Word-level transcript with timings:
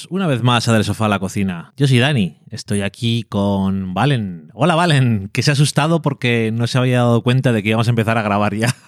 Bienvenidos 0.00 0.06
una 0.10 0.26
vez 0.26 0.42
más 0.42 0.68
a 0.68 0.72
Del 0.72 0.84
Sofá 0.84 1.06
a 1.06 1.08
la 1.08 1.18
Cocina. 1.18 1.72
Yo 1.76 1.86
soy 1.86 1.98
Dani, 1.98 2.38
estoy 2.50 2.82
aquí 2.82 3.24
con 3.28 3.92
Valen. 3.92 4.50
Hola 4.54 4.74
Valen, 4.74 5.28
que 5.32 5.42
se 5.42 5.50
ha 5.50 5.52
asustado 5.52 6.00
porque 6.00 6.50
no 6.52 6.66
se 6.66 6.78
había 6.78 6.98
dado 6.98 7.22
cuenta 7.22 7.52
de 7.52 7.62
que 7.62 7.70
íbamos 7.70 7.88
a 7.88 7.90
empezar 7.90 8.16
a 8.16 8.22
grabar 8.22 8.54
ya. 8.54 8.74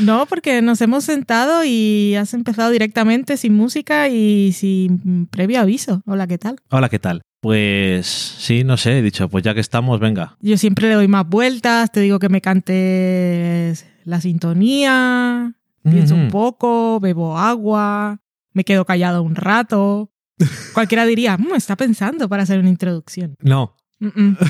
No, 0.00 0.24
porque 0.24 0.62
nos 0.62 0.80
hemos 0.80 1.04
sentado 1.04 1.62
y 1.62 2.14
has 2.14 2.32
empezado 2.32 2.70
directamente 2.70 3.36
sin 3.36 3.54
música 3.54 4.08
y 4.08 4.52
sin 4.54 5.26
previo 5.26 5.60
aviso. 5.60 6.00
Hola, 6.06 6.26
¿qué 6.26 6.38
tal? 6.38 6.56
Hola, 6.70 6.88
¿qué 6.88 6.98
tal? 6.98 7.20
Pues 7.40 8.06
sí, 8.06 8.64
no 8.64 8.78
sé, 8.78 8.98
he 8.98 9.02
dicho, 9.02 9.28
pues 9.28 9.44
ya 9.44 9.52
que 9.52 9.60
estamos, 9.60 10.00
venga. 10.00 10.38
Yo 10.40 10.56
siempre 10.56 10.88
le 10.88 10.94
doy 10.94 11.06
más 11.06 11.28
vueltas, 11.28 11.92
te 11.92 12.00
digo 12.00 12.18
que 12.18 12.30
me 12.30 12.40
cantes 12.40 13.84
la 14.04 14.22
sintonía, 14.22 15.52
pienso 15.82 16.14
un 16.14 16.28
poco, 16.28 16.98
bebo 16.98 17.36
agua, 17.36 18.22
me 18.54 18.64
quedo 18.64 18.86
callado 18.86 19.22
un 19.22 19.34
rato. 19.34 20.10
Cualquiera 20.74 21.04
diría, 21.06 21.36
"Mm, 21.36 21.54
está 21.56 21.76
pensando 21.76 22.28
para 22.28 22.42
hacer 22.42 22.58
una 22.58 22.68
introducción. 22.68 23.36
No. 23.40 23.76
Mm, 24.00 24.06
mm. 24.14 24.36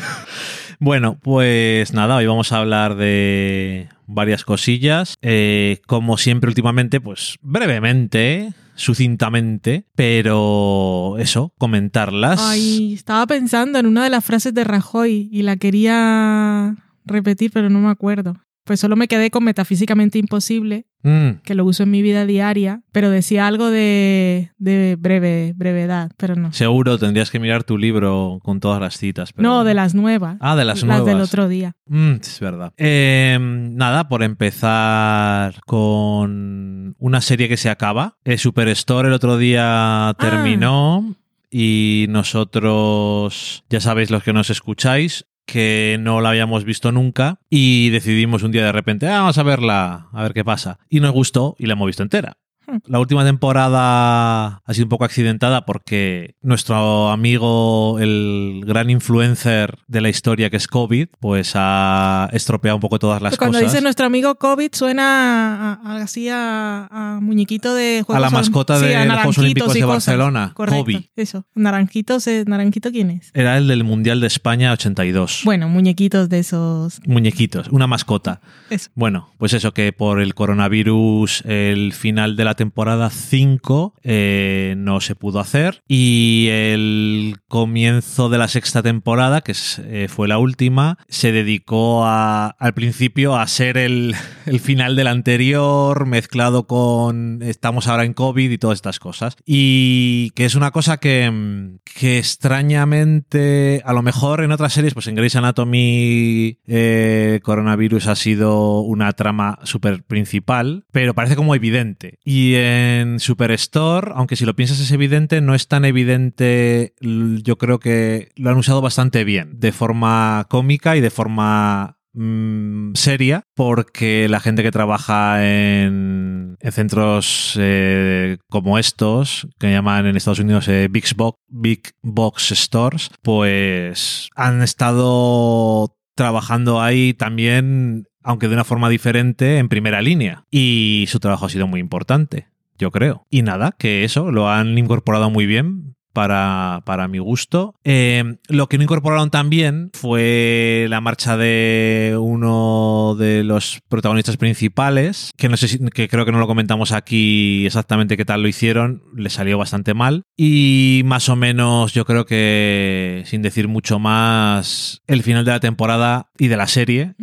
Bueno, 0.80 1.19
pues 1.20 1.92
nada, 1.92 2.14
hoy 2.14 2.27
vamos 2.27 2.53
a 2.53 2.58
hablar 2.58 2.95
de 2.95 3.89
varias 4.06 4.45
cosillas. 4.45 5.17
Eh, 5.22 5.80
como 5.89 6.19
siempre 6.19 6.47
últimamente, 6.48 7.00
pues 7.00 7.36
brevemente, 7.42 8.53
sucintamente, 8.77 9.86
pero 9.97 11.17
eso, 11.19 11.53
comentarlas. 11.58 12.39
Ay, 12.41 12.95
estaba 12.95 13.27
pensando 13.27 13.80
en 13.80 13.86
una 13.86 14.05
de 14.05 14.11
las 14.11 14.25
frases 14.25 14.55
de 14.55 14.62
Rajoy 14.62 15.28
y 15.33 15.42
la 15.42 15.56
quería 15.56 16.77
repetir, 17.05 17.50
pero 17.52 17.70
no 17.70 17.80
me 17.80 17.91
acuerdo. 17.91 18.36
Pues 18.69 18.78
solo 18.80 18.94
me 18.97 19.08
quedé 19.08 19.30
con 19.30 19.42
metafísicamente 19.44 20.19
imposible, 20.20 20.84
Mm, 21.05 21.42
que 21.44 21.55
lo 21.55 21.64
uso 21.64 21.84
en 21.84 21.92
mi 21.92 22.02
vida 22.02 22.27
diaria, 22.27 22.83
pero 22.92 23.08
decía 23.08 23.47
algo 23.47 23.70
de, 23.70 24.50
de 24.58 24.97
breve, 24.98 25.52
brevedad, 25.56 26.11
pero 26.16 26.34
no. 26.34 26.52
seguro 26.52 26.98
tendrías 26.98 27.30
que 27.30 27.39
mirar 27.39 27.62
tu 27.62 27.78
libro 27.78 28.41
con 28.42 28.58
todas 28.58 28.80
las 28.80 28.98
citas. 28.98 29.33
pero- 29.33 29.48
No, 29.48 29.62
de 29.64 29.74
las 29.74 29.94
nuevas. 29.94 30.36
Ah, 30.41 30.55
de 30.56 30.64
las 30.64 30.83
Las 30.83 30.98
del 30.98 31.14
nuevas. 31.14 31.28
otro 31.28 31.48
día. 31.48 31.77
Mm, 31.86 32.14
es 32.20 32.41
verdad. 32.41 32.72
Eh, 32.77 33.39
nada, 33.41 34.08
por 34.08 34.22
empezar 34.24 35.55
con 35.66 36.94
una 36.98 37.20
serie 37.20 37.48
que 37.48 37.56
se 37.56 37.70
acaba. 37.70 38.16
Eh, 38.24 38.36
Superstore 38.36 39.08
el 39.08 39.14
otro 39.14 39.39
día 39.39 40.14
terminó 40.19 41.14
y 41.50 42.06
nosotros, 42.11 43.64
ya 43.70 43.80
sabéis 43.80 44.11
los 44.11 44.22
que 44.22 44.33
nos 44.33 44.50
escucháis, 44.50 45.27
que 45.49 45.97
no 45.99 46.21
la 46.21 46.29
habíamos 46.29 46.65
visto 46.65 46.93
nunca 46.93 47.41
y 47.49 47.89
decidimos 47.89 48.43
un 48.43 48.53
día 48.53 48.65
de 48.67 48.73
repente, 48.73 49.09
"Ah, 49.09 49.21
vamos 49.21 49.39
a 49.39 49.43
verla, 49.43 50.09
a 50.13 50.23
ver 50.23 50.35
qué 50.35 50.45
pasa. 50.45 50.79
Y 50.91 51.01
nos 51.01 51.13
gustó 51.13 51.57
y 51.59 51.65
la 51.67 51.73
hemos 51.73 51.87
visto 51.87 52.03
entera. 52.03 52.37
La 52.86 52.98
última 53.00 53.24
temporada 53.24 54.62
ha 54.64 54.74
sido 54.74 54.84
un 54.86 54.88
poco 54.91 55.05
accidentada 55.05 55.64
porque 55.64 56.34
nuestro 56.42 57.11
amigo, 57.11 57.98
el 57.98 58.62
gran 58.67 58.90
influencer 58.90 59.79
de 59.86 60.01
la 60.01 60.08
historia 60.08 60.51
que 60.51 60.56
es 60.56 60.67
COVID, 60.68 61.08
pues 61.20 61.52
ha 61.55 62.28
estropeado 62.33 62.77
un 62.77 62.80
poco 62.80 62.98
todas 62.98 63.23
las 63.23 63.36
Cuando 63.36 63.58
cosas. 63.58 63.73
dice 63.73 63.83
nuestro 63.83 64.07
amigo 64.07 64.34
COVID 64.36 64.70
suena 64.73 65.73
a- 65.73 65.80
a- 65.83 65.96
así 66.02 66.28
a, 66.28 66.86
a 66.90 67.20
muñequito 67.20 67.74
de 67.74 68.02
juegos 68.07 68.17
A 68.17 68.20
la 68.20 68.30
mascota 68.30 68.78
sí, 68.78 68.86
de 68.86 69.05
los 69.07 69.14
Juegos 69.17 69.39
Olímpicos 69.39 69.74
de. 69.74 69.84
Barcelona, 69.84 70.52
Correcto, 70.55 70.84
Kobe. 70.84 71.11
Eso. 71.17 71.46
Naranjitos, 71.55 72.27
eh, 72.27 72.45
¿naranjito 72.46 72.90
quién 72.90 73.11
es? 73.11 73.30
Era 73.34 73.57
el 73.57 73.68
del 73.68 73.84
Mundial 73.84 74.20
de 74.20 74.27
España 74.27 74.73
82. 74.73 75.42
Bueno, 75.45 75.68
muñequitos 75.68 76.28
de 76.28 76.40
esos. 76.40 77.01
Muñequitos, 77.07 77.68
una 77.68 77.86
mascota. 77.86 78.40
Eso. 78.70 78.90
Bueno, 78.95 79.30
pues 79.39 79.55
eso, 79.55 79.73
que 79.73 79.92
por 79.92 80.20
el 80.20 80.34
coronavirus 80.34 81.42
el 81.46 81.92
final 81.92 82.36
de 82.36 82.45
la 82.45 82.55
temporada 82.58 83.08
5 83.08 83.95
eh, 84.02 84.74
no 84.77 85.01
se 85.01 85.14
pudo 85.14 85.39
hacer 85.41 85.83
y 85.89 86.48
el 86.51 87.36
comienzo 87.48 88.29
de 88.29 88.36
la 88.36 88.48
sexta 88.48 88.83
temporada, 88.83 89.41
que 89.41 89.55
eh, 89.85 90.08
fue 90.08 90.29
la 90.29 90.39
última, 90.39 90.98
se 91.08 91.33
dedicó 91.33 92.05
al 92.05 92.74
principio 92.74 93.36
a 93.36 93.46
ser 93.46 93.79
el, 93.79 94.14
el 94.46 94.61
final 94.61 94.96
del 94.96 95.07
anterior 95.07 96.05
mezclado 96.07 96.67
con 96.67 97.39
estamos 97.42 97.86
ahora 97.86 98.05
en 98.05 98.13
COVID 98.13 98.51
y 98.51 98.58
todas 98.58 98.77
estas 98.77 98.98
cosas. 98.98 99.36
Y 99.46 100.30
que 100.30 100.45
es 100.45 100.55
una 100.57 100.73
cosa 100.73 100.98
que, 100.98 101.30
mm, 101.30 101.79
que 101.85 102.19
extrañamente, 102.19 103.83
a 103.85 103.92
lo 103.92 104.02
mejor 104.02 104.42
en 104.42 104.52
otras 104.52 104.73
series, 104.73 104.95
pues 104.95 105.07
en 105.07 105.14
Grey's 105.14 105.36
Anatomy 105.36 106.58
eh, 106.67 107.40
coronavirus 107.45 108.08
ha 108.08 108.17
sido 108.17 108.80
una 108.80 109.13
trama 109.13 109.61
súper 109.63 110.02
principal, 110.02 110.86
pero 110.90 111.14
parece 111.14 111.36
como 111.36 111.55
evidente. 111.55 112.19
Y 112.25 112.48
en 112.57 113.20
Superstore, 113.20 114.13
aunque 114.14 114.36
si 114.36 114.45
lo 114.45 114.55
piensas 114.55 114.81
es 114.81 114.91
evidente, 114.92 115.41
no 115.41 115.55
es 115.55 115.69
tan 115.69 115.85
evidente, 115.85 116.95
yo 117.01 117.59
creo 117.59 117.79
que 117.79 118.31
lo 118.36 118.51
han 118.51 118.57
usado 118.57 118.81
bastante 118.81 119.25
bien, 119.25 119.59
de 119.59 119.73
forma 119.73 120.47
cómica 120.48 120.97
y 120.97 121.01
de 121.01 121.11
forma 121.11 121.98
mm, 122.13 122.95
seria 122.95 123.42
porque 123.55 124.29
la 124.29 124.41
gente 124.41 124.63
que 124.63 124.70
trabaja 124.70 125.45
en, 125.47 126.57
en 126.61 126.73
centros 126.73 127.57
eh, 127.58 128.38
como 128.49 128.79
estos, 128.79 129.49
que 129.58 129.70
llaman 129.70 130.06
en 130.06 130.17
Estados 130.17 130.41
Unidos 130.41 130.69
eh, 130.69 130.88
Big, 130.91 131.05
Box, 131.17 131.38
Big 131.49 131.93
Box 132.03 132.50
Stores, 132.50 133.11
pues 133.23 134.29
han 134.35 134.62
estado 134.62 135.94
trabajando 136.19 136.81
ahí 136.81 137.14
también, 137.14 138.08
aunque 138.28 138.46
de 138.46 138.55
una 138.55 138.64
forma 138.64 138.90
diferente, 138.90 139.56
en 139.56 139.70
primera 139.70 140.02
línea. 140.02 140.44
Y 140.50 141.06
su 141.08 141.19
trabajo 141.19 141.46
ha 141.46 141.49
sido 141.49 141.66
muy 141.66 141.81
importante, 141.81 142.49
yo 142.78 142.90
creo. 142.90 143.26
Y 143.31 143.40
nada, 143.40 143.75
que 143.78 144.05
eso, 144.05 144.31
lo 144.31 144.50
han 144.50 144.76
incorporado 144.76 145.31
muy 145.31 145.46
bien. 145.46 145.94
Para, 146.14 146.82
para 146.84 147.06
mi 147.06 147.19
gusto. 147.19 147.76
Eh, 147.84 148.38
lo 148.49 148.69
que 148.69 148.76
no 148.76 148.82
incorporaron 148.82 149.31
también 149.31 149.90
fue 149.93 150.87
la 150.88 151.00
marcha 151.00 151.37
de 151.37 152.16
uno 152.19 153.14
de 153.16 153.44
los 153.44 153.82
protagonistas 153.88 154.37
principales, 154.37 155.31
que 155.37 155.49
no 155.49 155.56
sé 155.56 155.69
si, 155.69 155.78
que 155.78 156.08
creo 156.08 156.25
que 156.25 156.32
no 156.32 156.40
lo 156.40 156.49
comentamos 156.49 156.90
aquí 156.90 157.64
exactamente 157.66 158.16
qué 158.16 158.25
tal 158.25 158.43
lo 158.43 158.49
hicieron, 158.49 159.05
le 159.14 159.31
salió 159.31 159.58
bastante 159.58 159.94
mal. 159.94 160.25
Y 160.37 161.02
más 161.05 161.28
o 161.28 161.37
menos, 161.37 161.93
yo 161.93 162.05
creo 162.05 162.26
que, 162.26 163.22
sin 163.26 163.40
decir 163.43 163.69
mucho 163.69 164.00
más, 164.00 165.02
el 165.06 165.22
final 165.22 165.44
de 165.44 165.52
la 165.52 165.60
temporada 165.60 166.31
y 166.37 166.49
de 166.49 166.56
la 166.56 166.66
serie. 166.66 167.14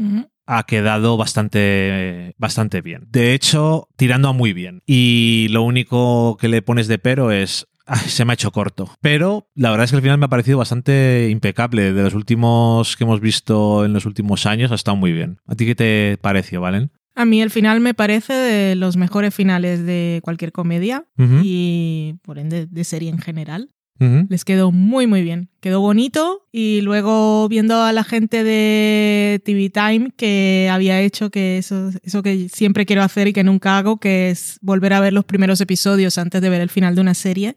Ha 0.47 0.63
quedado 0.63 1.17
bastante, 1.17 2.33
bastante 2.37 2.81
bien. 2.81 3.07
De 3.09 3.33
hecho, 3.33 3.87
tirando 3.95 4.29
a 4.29 4.33
muy 4.33 4.53
bien. 4.53 4.81
Y 4.85 5.47
lo 5.49 5.63
único 5.63 6.37
que 6.37 6.47
le 6.47 6.61
pones 6.61 6.87
de 6.87 6.97
pero 6.99 7.31
es. 7.31 7.67
"Ay, 7.87 8.09
se 8.09 8.25
me 8.25 8.33
ha 8.33 8.35
hecho 8.35 8.51
corto. 8.51 8.89
Pero 9.01 9.47
la 9.55 9.69
verdad 9.69 9.85
es 9.85 9.91
que 9.91 9.97
el 9.97 10.01
final 10.01 10.17
me 10.17 10.25
ha 10.25 10.29
parecido 10.29 10.57
bastante 10.57 11.29
impecable. 11.29 11.93
De 11.93 12.03
los 12.03 12.15
últimos 12.15 12.95
que 12.97 13.03
hemos 13.03 13.19
visto 13.21 13.85
en 13.85 13.93
los 13.93 14.05
últimos 14.05 14.45
años, 14.47 14.71
ha 14.71 14.75
estado 14.75 14.97
muy 14.97 15.11
bien. 15.11 15.37
¿A 15.47 15.55
ti 15.55 15.65
qué 15.65 15.75
te 15.75 16.17
pareció, 16.21 16.61
Valen? 16.61 16.91
A 17.17 17.23
mí 17.25 17.41
el 17.41 17.49
final 17.49 17.79
me 17.79 17.93
parece 17.93 18.33
de 18.33 18.75
los 18.75 18.97
mejores 18.97 19.33
finales 19.33 19.85
de 19.85 20.19
cualquier 20.23 20.51
comedia 20.51 21.05
y 21.43 22.15
por 22.23 22.39
ende 22.39 22.65
de 22.65 22.83
serie 22.83 23.09
en 23.09 23.19
general. 23.19 23.69
Les 23.97 24.43
quedó 24.43 24.71
muy 24.71 25.07
muy 25.07 25.21
bien. 25.21 25.49
Quedó 25.61 25.79
bonito 25.79 26.45
y 26.51 26.81
luego 26.81 27.47
viendo 27.47 27.81
a 27.81 27.93
la 27.93 28.03
gente 28.03 28.43
de 28.43 29.41
TV 29.45 29.69
Time 29.69 30.11
que 30.17 30.69
había 30.71 30.99
hecho 31.01 31.29
que 31.29 31.57
eso, 31.57 31.91
eso 32.03 32.21
que 32.21 32.49
siempre 32.49 32.85
quiero 32.85 33.03
hacer 33.03 33.27
y 33.29 33.33
que 33.33 33.43
nunca 33.43 33.77
hago, 33.77 33.97
que 33.97 34.29
es 34.29 34.59
volver 34.61 34.93
a 34.93 34.99
ver 34.99 35.13
los 35.13 35.23
primeros 35.23 35.61
episodios 35.61 36.17
antes 36.17 36.41
de 36.41 36.49
ver 36.49 36.61
el 36.61 36.69
final 36.69 36.95
de 36.95 37.01
una 37.01 37.13
serie. 37.13 37.55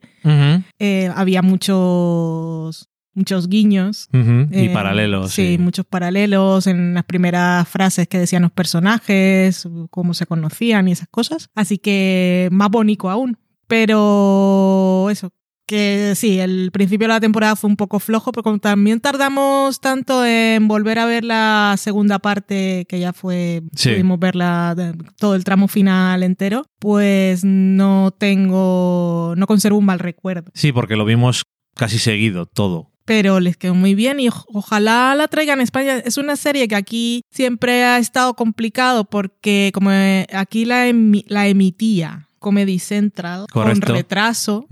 Eh, 0.79 1.11
había 1.15 1.43
muchos 1.43 2.89
muchos 3.19 3.49
guiños. 3.49 4.09
Y 4.13 4.67
eh, 4.67 4.71
paralelos. 4.73 5.33
Sí, 5.33 5.57
sí. 5.57 5.59
muchos 5.59 5.85
paralelos 5.85 6.67
en 6.69 6.95
las 6.95 7.05
primeras 7.05 7.69
frases 7.69 8.07
que 8.09 8.19
decían 8.19 8.43
los 8.43 8.53
personajes, 8.53 9.69
cómo 9.91 10.15
se 10.15 10.27
conocían 10.27 10.89
y 10.89 10.93
esas 10.93 11.09
cosas. 11.09 11.51
Así 11.55 11.79
que 11.79 12.49
más 12.53 12.71
bonito 12.71 13.11
aún. 13.11 13.37
Pero 13.67 15.09
eso, 15.11 15.33
que 15.69 16.15
sí, 16.17 16.41
el 16.41 16.71
principio 16.73 17.07
de 17.07 17.13
la 17.15 17.21
temporada 17.21 17.55
fue 17.55 17.69
un 17.71 17.77
poco 17.77 18.01
flojo, 18.01 18.33
pero 18.33 18.43
como 18.43 18.59
también 18.59 18.99
tardamos 19.01 19.79
tanto 19.81 20.25
en 20.27 20.67
volver 20.67 20.99
a 20.99 21.05
ver 21.07 21.23
la 21.25 21.75
segunda 21.79 22.19
parte, 22.19 22.87
que 22.89 22.99
ya 22.99 23.13
fue, 23.13 23.63
Sí. 23.77 23.91
pudimos 23.91 24.19
verla 24.19 24.75
todo 25.19 25.35
el 25.37 25.45
tramo 25.45 25.69
final 25.69 26.23
entero, 26.23 26.65
pues 26.81 27.45
no 27.45 28.11
tengo, 28.19 29.35
no 29.37 29.47
conservo 29.47 29.79
un 29.79 29.85
mal 29.85 29.99
recuerdo. 29.99 30.51
Sí, 30.55 30.73
porque 30.73 30.97
lo 30.97 31.05
vimos 31.05 31.43
casi 31.75 31.99
seguido, 31.99 32.47
todo. 32.47 32.91
pero 33.05 33.41
les 33.41 33.57
quedó 33.57 33.75
muy 33.75 33.95
bien 33.95 34.21
y 34.21 34.29
ojalá 34.53 35.15
la 35.15 35.29
traigan 35.29 35.61
a 35.61 35.63
España. 35.63 35.97
Es 35.97 36.19
una 36.19 36.37
serie 36.37 36.69
que 36.69 36.77
aquí 36.77 37.23
siempre 37.31 37.83
ha 37.83 37.97
estado 37.99 38.35
complicado 38.35 39.05
porque 39.07 39.71
como 39.73 39.89
aquí 40.35 40.67
la, 40.67 40.89
emi- 40.91 41.25
la 41.27 41.49
emitía 41.49 42.28
Comedy 42.39 42.79
Central 42.79 43.47
Correcto. 43.53 43.87
con 43.87 43.97
retraso 43.97 44.67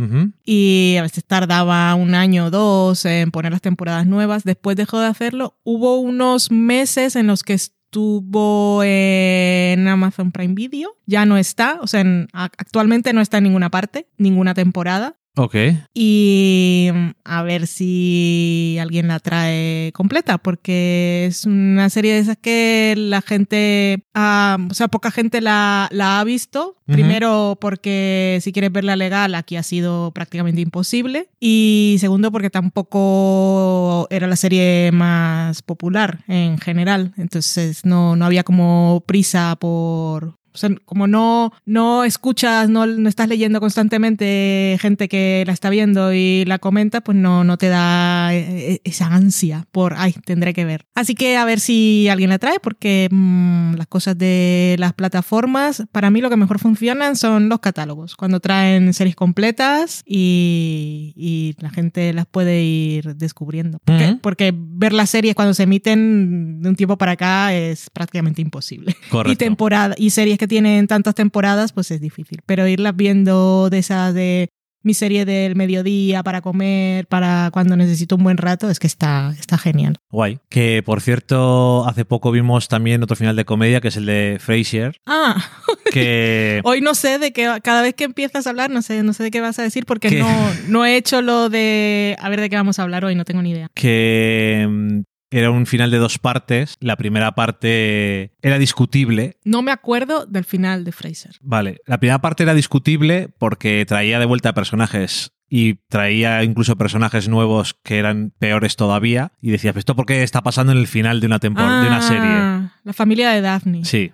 y 0.44 0.96
a 0.98 1.02
veces 1.02 1.24
tardaba 1.24 1.94
un 1.94 2.14
año 2.14 2.46
o 2.46 2.50
dos 2.50 3.04
en 3.04 3.30
poner 3.30 3.52
las 3.52 3.62
temporadas 3.62 4.06
nuevas. 4.06 4.44
Después 4.44 4.76
dejó 4.76 5.00
de 5.00 5.06
hacerlo. 5.06 5.58
Hubo 5.64 5.96
unos 5.98 6.50
meses 6.50 7.16
en 7.16 7.26
los 7.26 7.42
que 7.42 7.54
estuvo 7.54 8.82
en 8.84 9.88
Amazon 9.88 10.32
Prime 10.32 10.54
Video, 10.54 10.90
ya 11.06 11.24
no 11.26 11.36
está, 11.38 11.78
o 11.80 11.86
sea, 11.86 12.00
en- 12.00 12.28
actualmente 12.32 13.12
no 13.12 13.20
está 13.20 13.38
en 13.38 13.44
ninguna 13.44 13.70
parte, 13.70 14.08
ninguna 14.18 14.54
temporada. 14.54 15.16
Ok. 15.36 15.54
Y 15.92 16.88
mm, 16.92 17.10
a 17.24 17.42
ver 17.42 17.66
si 17.66 18.78
alguien 18.80 19.08
la 19.08 19.20
trae 19.20 19.92
completa, 19.92 20.38
porque 20.38 21.26
es 21.26 21.44
una 21.44 21.90
serie 21.90 22.14
de 22.14 22.20
esas 22.20 22.38
que 22.38 22.94
la 22.96 23.20
gente, 23.20 24.04
ah, 24.14 24.56
o 24.70 24.74
sea, 24.74 24.88
poca 24.88 25.10
gente 25.10 25.42
la, 25.42 25.88
la 25.92 26.20
ha 26.20 26.24
visto. 26.24 26.74
Primero, 26.86 27.58
porque 27.60 28.38
si 28.42 28.52
quieres 28.52 28.70
verla 28.70 28.94
legal, 28.94 29.34
aquí 29.34 29.56
ha 29.56 29.64
sido 29.64 30.12
prácticamente 30.12 30.60
imposible. 30.60 31.28
Y 31.40 31.96
segundo, 31.98 32.30
porque 32.30 32.48
tampoco 32.48 34.06
era 34.08 34.28
la 34.28 34.36
serie 34.36 34.92
más 34.92 35.62
popular 35.62 36.20
en 36.28 36.58
general. 36.58 37.12
Entonces 37.16 37.84
no, 37.84 38.14
no 38.14 38.24
había 38.24 38.44
como 38.44 39.02
prisa 39.04 39.56
por, 39.58 40.36
o 40.56 40.58
sea, 40.58 40.70
como 40.86 41.06
no, 41.06 41.52
no 41.66 42.02
escuchas, 42.04 42.70
no, 42.70 42.86
no 42.86 43.08
estás 43.10 43.28
leyendo 43.28 43.60
constantemente 43.60 44.78
gente 44.80 45.06
que 45.06 45.44
la 45.46 45.52
está 45.52 45.68
viendo 45.68 46.14
y 46.14 46.46
la 46.46 46.58
comenta, 46.58 47.02
pues 47.02 47.18
no, 47.18 47.44
no 47.44 47.58
te 47.58 47.68
da 47.68 48.34
eh, 48.34 48.80
esa 48.84 49.06
ansia 49.06 49.66
por, 49.70 49.94
ay, 49.98 50.14
tendré 50.24 50.54
que 50.54 50.64
ver. 50.64 50.86
Así 50.94 51.14
que 51.14 51.36
a 51.36 51.44
ver 51.44 51.60
si 51.60 52.08
alguien 52.08 52.30
la 52.30 52.38
trae, 52.38 52.58
porque 52.58 53.08
mm, 53.10 53.74
las 53.74 53.86
cosas 53.86 54.16
de 54.16 54.76
las 54.78 54.94
plataformas, 54.94 55.84
para 55.92 56.10
mí 56.10 56.22
lo 56.22 56.30
que 56.30 56.36
mejor 56.36 56.58
funcionan 56.58 57.16
son 57.16 57.50
los 57.50 57.60
catálogos, 57.60 58.16
cuando 58.16 58.40
traen 58.40 58.94
series 58.94 59.14
completas 59.14 60.02
y, 60.06 61.12
y 61.16 61.54
la 61.58 61.68
gente 61.68 62.14
las 62.14 62.24
puede 62.24 62.62
ir 62.62 63.16
descubriendo. 63.16 63.78
Porque, 63.84 64.04
Ujú. 64.06 64.18
porque 64.20 64.54
ver 64.56 64.94
las 64.94 65.10
series 65.10 65.34
cuando 65.34 65.52
se 65.52 65.64
emiten 65.64 66.62
de 66.62 66.68
un 66.70 66.76
tiempo 66.76 66.96
para 66.96 67.12
acá 67.12 67.54
es 67.54 67.90
prácticamente 67.90 68.40
imposible. 68.40 68.96
Correcto. 69.10 69.32
Y 69.32 69.36
temporada 69.36 69.94
y 69.98 70.10
series 70.10 70.38
que 70.38 70.45
tienen 70.46 70.86
tantas 70.86 71.14
temporadas, 71.14 71.72
pues 71.72 71.90
es 71.90 72.00
difícil. 72.00 72.40
Pero 72.46 72.66
irlas 72.66 72.94
viendo 72.96 73.68
de 73.70 73.78
esas 73.78 74.14
de 74.14 74.48
mi 74.82 74.94
serie 74.94 75.24
del 75.24 75.56
mediodía 75.56 76.22
para 76.22 76.40
comer, 76.40 77.08
para 77.08 77.50
cuando 77.52 77.74
necesito 77.74 78.14
un 78.14 78.22
buen 78.22 78.36
rato, 78.36 78.70
es 78.70 78.78
que 78.78 78.86
está, 78.86 79.34
está 79.36 79.58
genial. 79.58 79.96
Guay. 80.12 80.38
Que 80.48 80.80
por 80.84 81.00
cierto, 81.00 81.84
hace 81.88 82.04
poco 82.04 82.30
vimos 82.30 82.68
también 82.68 83.02
otro 83.02 83.16
final 83.16 83.34
de 83.34 83.44
comedia, 83.44 83.80
que 83.80 83.88
es 83.88 83.96
el 83.96 84.06
de 84.06 84.38
Frasier, 84.40 84.96
Ah, 85.04 85.44
que 85.92 86.60
hoy 86.62 86.82
no 86.82 86.94
sé 86.94 87.18
de 87.18 87.32
qué, 87.32 87.52
cada 87.64 87.82
vez 87.82 87.94
que 87.94 88.04
empiezas 88.04 88.46
a 88.46 88.50
hablar, 88.50 88.70
no 88.70 88.80
sé, 88.80 89.02
no 89.02 89.12
sé 89.12 89.24
de 89.24 89.32
qué 89.32 89.40
vas 89.40 89.58
a 89.58 89.62
decir 89.64 89.86
porque 89.86 90.20
no, 90.20 90.28
no 90.68 90.84
he 90.86 90.96
hecho 90.96 91.20
lo 91.20 91.48
de 91.48 92.16
a 92.20 92.28
ver 92.28 92.40
de 92.40 92.48
qué 92.48 92.54
vamos 92.54 92.78
a 92.78 92.84
hablar 92.84 93.04
hoy, 93.04 93.16
no 93.16 93.24
tengo 93.24 93.42
ni 93.42 93.50
idea. 93.50 93.68
que 93.74 94.66
mm, 94.70 95.00
era 95.30 95.50
un 95.50 95.66
final 95.66 95.90
de 95.90 95.98
dos 95.98 96.18
partes. 96.18 96.74
La 96.80 96.96
primera 96.96 97.32
parte 97.32 98.32
era 98.42 98.58
discutible. 98.58 99.38
No 99.44 99.62
me 99.62 99.72
acuerdo 99.72 100.26
del 100.26 100.44
final 100.44 100.84
de 100.84 100.92
Fraser. 100.92 101.36
Vale, 101.40 101.78
la 101.86 101.98
primera 101.98 102.20
parte 102.20 102.42
era 102.42 102.54
discutible 102.54 103.28
porque 103.38 103.84
traía 103.86 104.18
de 104.18 104.26
vuelta 104.26 104.54
personajes 104.54 105.32
y 105.48 105.74
traía 105.88 106.42
incluso 106.42 106.76
personajes 106.76 107.28
nuevos 107.28 107.74
que 107.84 107.98
eran 107.98 108.32
peores 108.38 108.76
todavía. 108.76 109.32
Y 109.40 109.50
decías, 109.50 109.76
¿esto 109.76 109.94
por 109.94 110.06
qué 110.06 110.22
está 110.22 110.42
pasando 110.42 110.72
en 110.72 110.78
el 110.78 110.86
final 110.86 111.20
de 111.20 111.26
una 111.26 111.38
temporada, 111.38 111.82
de 111.82 111.88
una 111.88 112.02
serie? 112.02 112.22
Ah, 112.24 112.72
La 112.84 112.92
familia 112.92 113.30
de 113.30 113.40
Daphne. 113.40 113.84
Sí, 113.84 114.10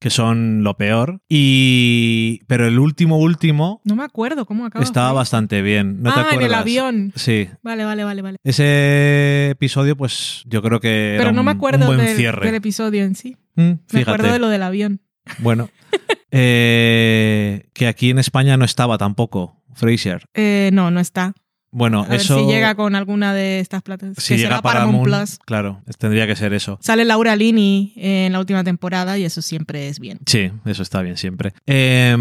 que 0.00 0.10
son 0.10 0.64
lo 0.64 0.76
peor. 0.76 1.20
Y. 1.28 2.40
Pero 2.48 2.66
el 2.66 2.78
último, 2.78 3.18
último 3.18 3.80
No 3.84 3.94
me 3.96 4.02
acuerdo 4.04 4.44
cómo 4.46 4.66
acaba. 4.66 4.84
estaba 4.84 5.12
bastante 5.12 5.62
bien. 5.62 6.02
¿No 6.02 6.12
te 6.12 6.20
ah, 6.20 6.22
en 6.22 6.28
el 6.28 6.34
acuerdas? 6.34 6.60
avión. 6.60 7.12
Sí. 7.14 7.48
Vale, 7.62 7.84
vale, 7.84 8.04
vale, 8.04 8.22
vale. 8.22 8.38
Ese 8.42 9.50
episodio, 9.50 9.96
pues 9.96 10.42
yo 10.46 10.62
creo 10.62 10.80
que. 10.80 11.14
era 11.14 11.18
Pero 11.24 11.32
no 11.32 11.42
me 11.44 11.52
acuerdo 11.52 11.88
un 11.88 11.96
buen 11.96 12.06
del, 12.06 12.16
cierre. 12.16 12.44
del 12.46 12.56
episodio 12.56 13.04
en 13.04 13.14
sí. 13.14 13.36
Mm, 13.54 13.72
Me 13.92 14.00
acuerdo 14.02 14.32
de 14.32 14.38
lo 14.38 14.48
del 14.48 14.62
avión. 14.62 15.00
Bueno. 15.38 15.68
Eh, 16.30 17.68
que 17.74 17.86
aquí 17.86 18.08
en 18.08 18.18
España 18.18 18.56
no 18.56 18.64
estaba 18.64 18.96
tampoco. 18.96 19.60
Frasier. 19.74 20.24
Eh, 20.34 20.70
no, 20.72 20.90
no 20.90 21.00
está. 21.00 21.34
Bueno, 21.72 22.02
A 22.02 22.06
ver 22.06 22.20
eso. 22.20 22.38
si 22.38 22.44
llega 22.46 22.74
con 22.74 22.94
alguna 22.94 23.32
de 23.34 23.58
estas 23.60 23.82
plataformas. 23.82 24.22
si 24.22 24.34
que 24.34 24.38
llega 24.38 24.50
será 24.50 24.62
Paramount 24.62 25.04
Paramount, 25.04 25.28
Plus. 25.30 25.38
claro, 25.46 25.82
tendría 25.98 26.26
que 26.26 26.36
ser 26.36 26.52
eso. 26.52 26.78
Sale 26.82 27.04
Laura 27.06 27.34
Lini 27.34 27.94
en 27.96 28.32
la 28.32 28.38
última 28.40 28.62
temporada 28.62 29.16
y 29.18 29.24
eso 29.24 29.40
siempre 29.42 29.88
es 29.88 29.98
bien. 29.98 30.18
Sí, 30.26 30.50
eso 30.66 30.82
está 30.82 31.00
bien 31.02 31.16
siempre. 31.16 31.54
Eh, 31.66 32.14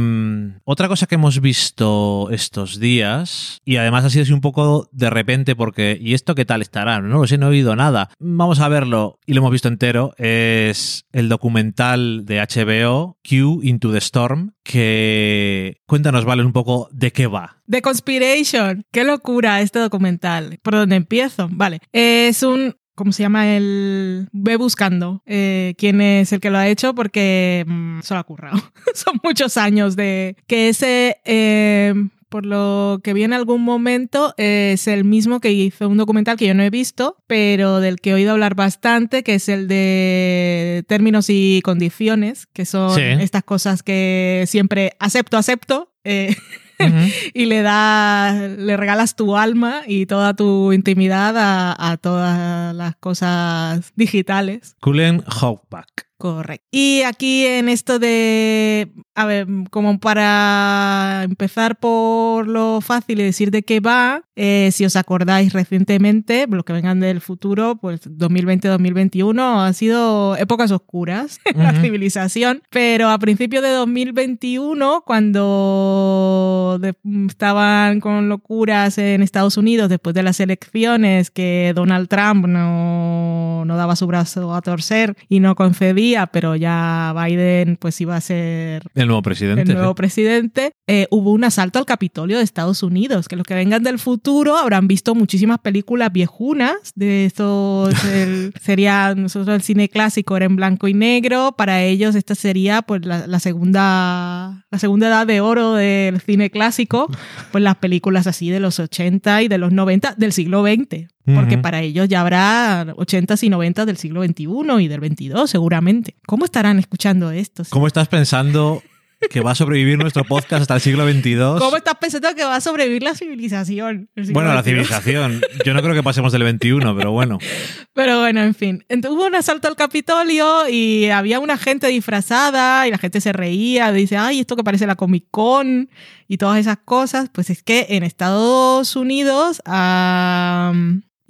otra 0.63 0.87
cosa 0.87 1.05
que 1.05 1.15
hemos 1.15 1.41
visto 1.41 2.29
estos 2.31 2.79
días, 2.79 3.59
y 3.65 3.75
además 3.75 4.05
ha 4.05 4.09
sido 4.09 4.23
así 4.23 4.31
un 4.33 4.41
poco 4.41 4.87
de 4.93 5.09
repente 5.09 5.55
porque, 5.55 5.97
¿y 5.99 6.13
esto 6.13 6.33
qué 6.33 6.45
tal 6.45 6.61
estará? 6.61 7.01
No 7.01 7.19
lo 7.19 7.27
sé, 7.27 7.37
no 7.37 7.47
he 7.47 7.49
oído 7.49 7.75
nada. 7.75 8.09
Vamos 8.19 8.59
a 8.61 8.69
verlo, 8.69 9.19
y 9.25 9.33
lo 9.33 9.39
hemos 9.41 9.51
visto 9.51 9.67
entero, 9.67 10.13
es 10.17 11.05
el 11.11 11.27
documental 11.29 12.25
de 12.25 12.39
HBO, 12.39 13.17
Q 13.27 13.59
Into 13.63 13.91
the 13.91 13.97
Storm, 13.97 14.53
que 14.63 15.81
cuéntanos, 15.87 16.25
Vale, 16.25 16.43
un 16.43 16.53
poco 16.53 16.87
de 16.91 17.11
qué 17.11 17.27
va. 17.27 17.57
The 17.71 17.81
Conspiration. 17.81 18.85
Qué 18.91 19.03
locura 19.03 19.61
este 19.61 19.79
documental. 19.79 20.59
¿Por 20.61 20.73
dónde 20.75 20.97
empiezo? 20.97 21.47
Vale. 21.51 21.79
Es 21.93 22.43
un. 22.43 22.75
¿Cómo 22.95 23.11
se 23.13 23.23
llama? 23.23 23.55
El. 23.55 24.27
Ve 24.33 24.57
buscando 24.57 25.23
eh, 25.25 25.73
quién 25.77 26.01
es 26.01 26.33
el 26.33 26.39
que 26.41 26.49
lo 26.49 26.57
ha 26.57 26.67
hecho 26.67 26.93
porque 26.93 27.63
mm, 27.65 28.01
se 28.01 28.13
lo 28.13 28.19
ha 28.19 28.23
currado. 28.25 28.57
Son 28.93 29.19
muchos 29.23 29.57
años 29.57 29.95
de. 29.95 30.35
Que 30.47 30.69
ese. 30.69 31.17
eh, 31.25 31.93
por 32.29 32.45
lo 32.45 33.01
que 33.03 33.13
vi 33.13 33.23
en 33.23 33.33
algún 33.33 33.61
momento, 33.61 34.33
es 34.37 34.87
el 34.87 35.03
mismo 35.03 35.41
que 35.41 35.51
hizo 35.51 35.89
un 35.89 35.97
documental 35.97 36.37
que 36.37 36.47
yo 36.47 36.53
no 36.53 36.63
he 36.63 36.69
visto, 36.69 37.17
pero 37.27 37.81
del 37.81 37.99
que 37.99 38.11
he 38.11 38.13
oído 38.13 38.31
hablar 38.31 38.55
bastante, 38.55 39.21
que 39.21 39.35
es 39.35 39.49
el 39.49 39.67
de 39.67 40.85
términos 40.87 41.25
y 41.27 41.59
condiciones, 41.61 42.47
que 42.53 42.65
son 42.65 42.95
Sí. 42.95 43.01
estas 43.01 43.43
cosas 43.43 43.83
que 43.83 44.45
siempre 44.47 44.93
acepto, 44.99 45.35
acepto. 45.37 45.91
y 47.33 47.45
le 47.45 47.61
das, 47.61 48.57
le 48.57 48.77
regalas 48.77 49.15
tu 49.15 49.35
alma 49.35 49.81
y 49.87 50.05
toda 50.05 50.33
tu 50.33 50.73
intimidad 50.73 51.37
a, 51.37 51.91
a 51.91 51.97
todas 51.97 52.75
las 52.75 52.95
cosas 52.95 53.91
digitales. 53.95 54.75
Cullen 54.79 55.23
Hawkback. 55.27 56.10
Correcto. 56.21 56.67
Y 56.71 57.01
aquí 57.01 57.45
en 57.45 57.67
esto 57.67 57.97
de, 57.99 58.91
a 59.15 59.25
ver, 59.25 59.47
como 59.71 59.99
para 59.99 61.21
empezar 61.23 61.79
por 61.79 62.47
lo 62.47 62.79
fácil 62.81 63.19
y 63.19 63.23
decir 63.23 63.49
de 63.51 63.63
qué 63.63 63.79
va, 63.79 64.23
eh, 64.35 64.69
si 64.71 64.85
os 64.85 64.95
acordáis 64.95 65.51
recientemente, 65.53 66.45
los 66.49 66.63
que 66.63 66.73
vengan 66.73 66.99
del 66.99 67.21
futuro, 67.21 67.77
pues 67.81 68.01
2020-2021 68.07 69.65
han 69.65 69.73
sido 69.73 70.35
épocas 70.37 70.71
oscuras 70.71 71.39
en 71.45 71.63
la 71.63 71.71
Ujú. 71.71 71.81
civilización, 71.81 72.61
pero 72.69 73.09
a 73.09 73.17
principios 73.19 73.63
de 73.63 73.69
2021, 73.71 75.03
cuando 75.05 76.77
de- 76.81 76.95
estaban 77.27 77.99
con 77.99 78.29
locuras 78.29 78.97
en 78.97 79.21
Estados 79.23 79.57
Unidos 79.57 79.89
después 79.89 80.13
de 80.13 80.23
las 80.23 80.39
elecciones 80.39 81.31
que 81.31 81.71
Donald 81.75 82.07
Trump 82.07 82.45
no, 82.47 83.63
no 83.65 83.77
daba 83.77 83.95
su 83.95 84.07
brazo 84.07 84.53
a 84.53 84.61
torcer 84.61 85.15
y 85.29 85.39
no 85.39 85.55
concedía, 85.55 86.10
pero 86.31 86.55
ya 86.55 87.13
Biden 87.15 87.77
pues 87.77 87.99
iba 88.01 88.15
a 88.15 88.21
ser 88.21 88.83
El 88.95 89.07
nuevo 89.07 89.21
presidente. 89.21 89.61
el 89.63 89.73
nuevo 89.77 89.91
sí. 89.91 89.95
presidente, 89.95 90.71
eh, 90.87 91.07
hubo 91.11 91.31
un 91.31 91.43
asalto 91.43 91.79
al 91.79 91.85
Capitolio 91.85 92.37
de 92.37 92.43
Estados 92.43 92.83
Unidos, 92.83 93.27
que 93.27 93.35
los 93.35 93.45
que 93.45 93.53
vengan 93.55 93.83
del 93.83 93.99
futuro 93.99 94.57
habrán 94.57 94.87
visto 94.87 95.15
muchísimas 95.15 95.59
películas 95.59 96.11
viejunas, 96.11 96.75
de 96.95 97.25
estos, 97.25 97.93
el- 98.13 98.53
sería, 98.61 99.15
nosotros 99.15 99.55
el 99.55 99.61
cine 99.61 99.89
clásico 99.89 100.35
era 100.37 100.45
en 100.45 100.55
blanco 100.55 100.87
y 100.87 100.93
negro, 100.93 101.53
para 101.57 101.81
ellos 101.83 102.15
esta 102.15 102.35
sería 102.35 102.81
pues 102.81 103.05
la, 103.05 103.25
la 103.27 103.39
segunda, 103.39 104.65
la 104.69 104.79
segunda 104.79 105.07
edad 105.07 105.27
de 105.27 105.41
oro 105.41 105.73
del 105.73 106.19
cine 106.21 106.49
clásico, 106.49 107.09
pues 107.51 107.63
las 107.63 107.77
películas 107.77 108.27
así 108.27 108.49
de 108.49 108.59
los 108.59 108.79
80 108.79 109.41
y 109.43 109.47
de 109.47 109.57
los 109.57 109.71
90 109.71 110.15
del 110.17 110.31
siglo 110.33 110.63
XX. 110.63 111.07
Porque 111.25 111.57
para 111.57 111.81
ellos 111.81 112.07
ya 112.07 112.21
habrá 112.21 112.85
80s 112.95 113.43
y 113.43 113.49
90 113.49 113.85
del 113.85 113.97
siglo 113.97 114.23
XXI 114.23 114.47
y 114.79 114.87
del 114.87 114.99
22 114.99 115.49
seguramente. 115.49 116.15
¿Cómo 116.25 116.45
estarán 116.45 116.79
escuchando 116.79 117.31
esto? 117.31 117.63
¿Cómo 117.69 117.87
estás 117.87 118.07
pensando 118.07 118.81
que 119.29 119.41
va 119.41 119.51
a 119.51 119.55
sobrevivir 119.55 119.99
nuestro 119.99 120.23
podcast 120.23 120.61
hasta 120.63 120.75
el 120.75 120.81
siglo 120.81 121.07
XXII? 121.07 121.59
¿Cómo 121.59 121.77
estás 121.77 121.95
pensando 121.99 122.33
que 122.33 122.43
va 122.43 122.55
a 122.55 122.61
sobrevivir 122.61 123.03
la 123.03 123.13
civilización? 123.13 124.09
Bueno, 124.31 124.53
la 124.53 124.61
XXI? 124.61 124.71
civilización. 124.71 125.41
Yo 125.63 125.73
no 125.73 125.81
creo 125.81 125.93
que 125.93 126.01
pasemos 126.03 126.31
del 126.31 126.43
21, 126.43 126.95
pero 126.95 127.11
bueno. 127.11 127.37
Pero 127.93 128.19
bueno, 128.19 128.41
en 128.41 128.55
fin. 128.55 128.85
Entonces, 128.87 129.17
hubo 129.17 129.27
un 129.27 129.35
asalto 129.35 129.67
al 129.67 129.75
Capitolio 129.75 130.67
y 130.69 131.09
había 131.09 131.39
una 131.39 131.57
gente 131.57 131.87
disfrazada 131.87 132.87
y 132.87 132.91
la 132.91 132.97
gente 132.97 133.19
se 133.19 133.33
reía, 133.33 133.91
dice, 133.91 134.15
ay, 134.17 134.39
esto 134.39 134.55
que 134.55 134.63
parece 134.63 134.87
la 134.87 134.95
Comic 134.95 135.25
Con 135.29 135.89
y 136.27 136.37
todas 136.37 136.57
esas 136.57 136.77
cosas. 136.77 137.29
Pues 137.31 137.49
es 137.49 137.61
que 137.63 137.87
en 137.89 138.03
Estados 138.03 138.95
Unidos 138.95 139.61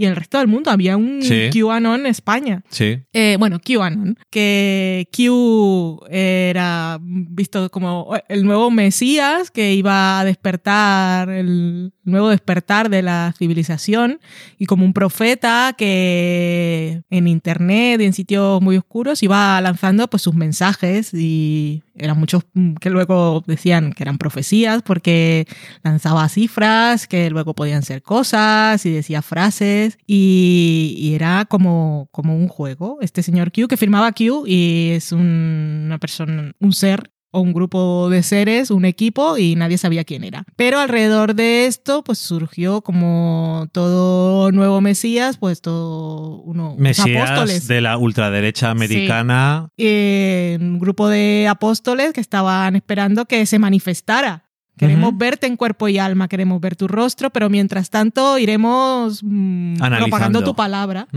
y 0.02 0.06
en 0.06 0.12
el 0.12 0.16
resto 0.16 0.40
del 0.40 0.48
mundo 0.48 0.72
había 0.72 0.98
un 0.98 1.22
Sí. 1.22 1.50
QAnon 1.54 2.08
España. 2.08 2.64
Sí. 2.70 3.00
Eh, 3.14 3.36
bueno, 3.40 3.60
QAnon, 3.60 4.18
que 4.32 5.08
Q 5.16 6.00
era 6.10 6.98
visto 7.02 7.70
como 7.70 8.14
el 8.28 8.44
nuevo 8.44 8.72
Mesías 8.72 9.52
que 9.52 9.74
iba 9.76 10.20
a 10.20 10.26
despertar, 10.26 11.30
el 11.30 11.94
nuevo 12.04 12.30
despertar 12.30 12.90
de 12.90 13.04
la 13.04 13.34
civilización 13.38 14.20
y 14.58 14.66
como 14.66 14.86
un 14.86 14.94
profeta 14.94 15.76
que 15.78 17.04
en 17.12 17.28
internet 17.28 18.02
y 18.02 18.06
en 18.06 18.14
sitios 18.14 18.60
muy 18.62 18.78
oscuros 18.78 19.22
iba 19.22 19.62
lanzando 19.62 20.10
pues 20.10 20.24
sus 20.24 20.34
mensajes 20.34 21.14
y 21.14 21.84
eran 21.96 22.18
muchos 22.20 22.44
mm, 22.54 22.74
que 22.76 22.90
luego 22.90 23.44
decían 23.46 23.94
que 23.94 24.04
eran 24.04 24.18
profecías 24.18 24.82
porque 24.82 25.46
lanzaba 25.84 26.28
cifras 26.30 27.08
que 27.08 27.30
luego 27.30 27.54
podían 27.54 27.84
ser 27.84 28.02
cosas 28.02 28.86
y 28.86 28.92
decía 28.92 29.22
frases 29.22 29.91
y, 30.08 30.96
y 30.98 31.14
era 31.16 31.46
como, 31.46 32.08
como 32.12 32.36
un 32.36 32.48
juego. 32.48 32.98
Este 33.02 33.24
señor 33.24 33.52
Q 33.52 33.68
que 33.68 33.78
firmaba 33.78 34.12
Q 34.12 34.46
y 34.48 34.92
es 34.92 35.12
un- 35.12 35.84
una 35.86 35.98
persona, 36.00 36.52
un 36.60 36.74
ser 36.74 37.12
o 37.34 37.40
un 37.40 37.54
grupo 37.54 38.10
de 38.10 38.24
seres, 38.24 38.72
un 38.72 38.84
equipo 38.84 39.38
y 39.38 39.56
nadie 39.56 39.78
sabía 39.78 40.04
quién 40.04 40.26
era. 40.26 40.44
Pero 40.58 40.80
alrededor 40.80 41.34
de 41.34 41.66
esto 41.66 42.04
pues 42.04 42.18
surgió 42.18 42.82
como 42.82 43.68
todo 43.72 44.52
nuevo 44.52 44.82
Mesías, 44.82 45.38
pues 45.38 45.62
todo 45.62 46.42
uno, 46.42 46.76
Mesías 46.78 47.30
apóstoles. 47.30 47.68
de 47.70 47.80
la 47.80 47.98
ultraderecha 47.98 48.70
americana. 48.72 49.70
Eh, 49.78 50.58
un 50.60 50.78
grupo 50.78 51.08
de 51.08 51.48
apóstoles 51.50 52.12
que 52.12 52.20
estaban 52.20 52.76
esperando 52.76 53.26
que 53.26 53.46
se 53.46 53.60
manifestara. 53.60 54.51
Queremos 54.88 55.18
verte 55.18 55.48
en 55.48 55.56
cuerpo 55.58 55.88
y 55.88 55.98
alma, 56.00 56.28
queremos 56.28 56.60
ver 56.60 56.76
tu 56.76 56.88
rostro, 56.88 57.30
pero 57.30 57.50
mientras 57.50 57.90
tanto 57.90 58.38
iremos 58.38 59.22
mm, 59.24 59.76
Analizando. 59.82 60.06
propagando 60.08 60.44
tu 60.44 60.56
palabra. 60.56 61.08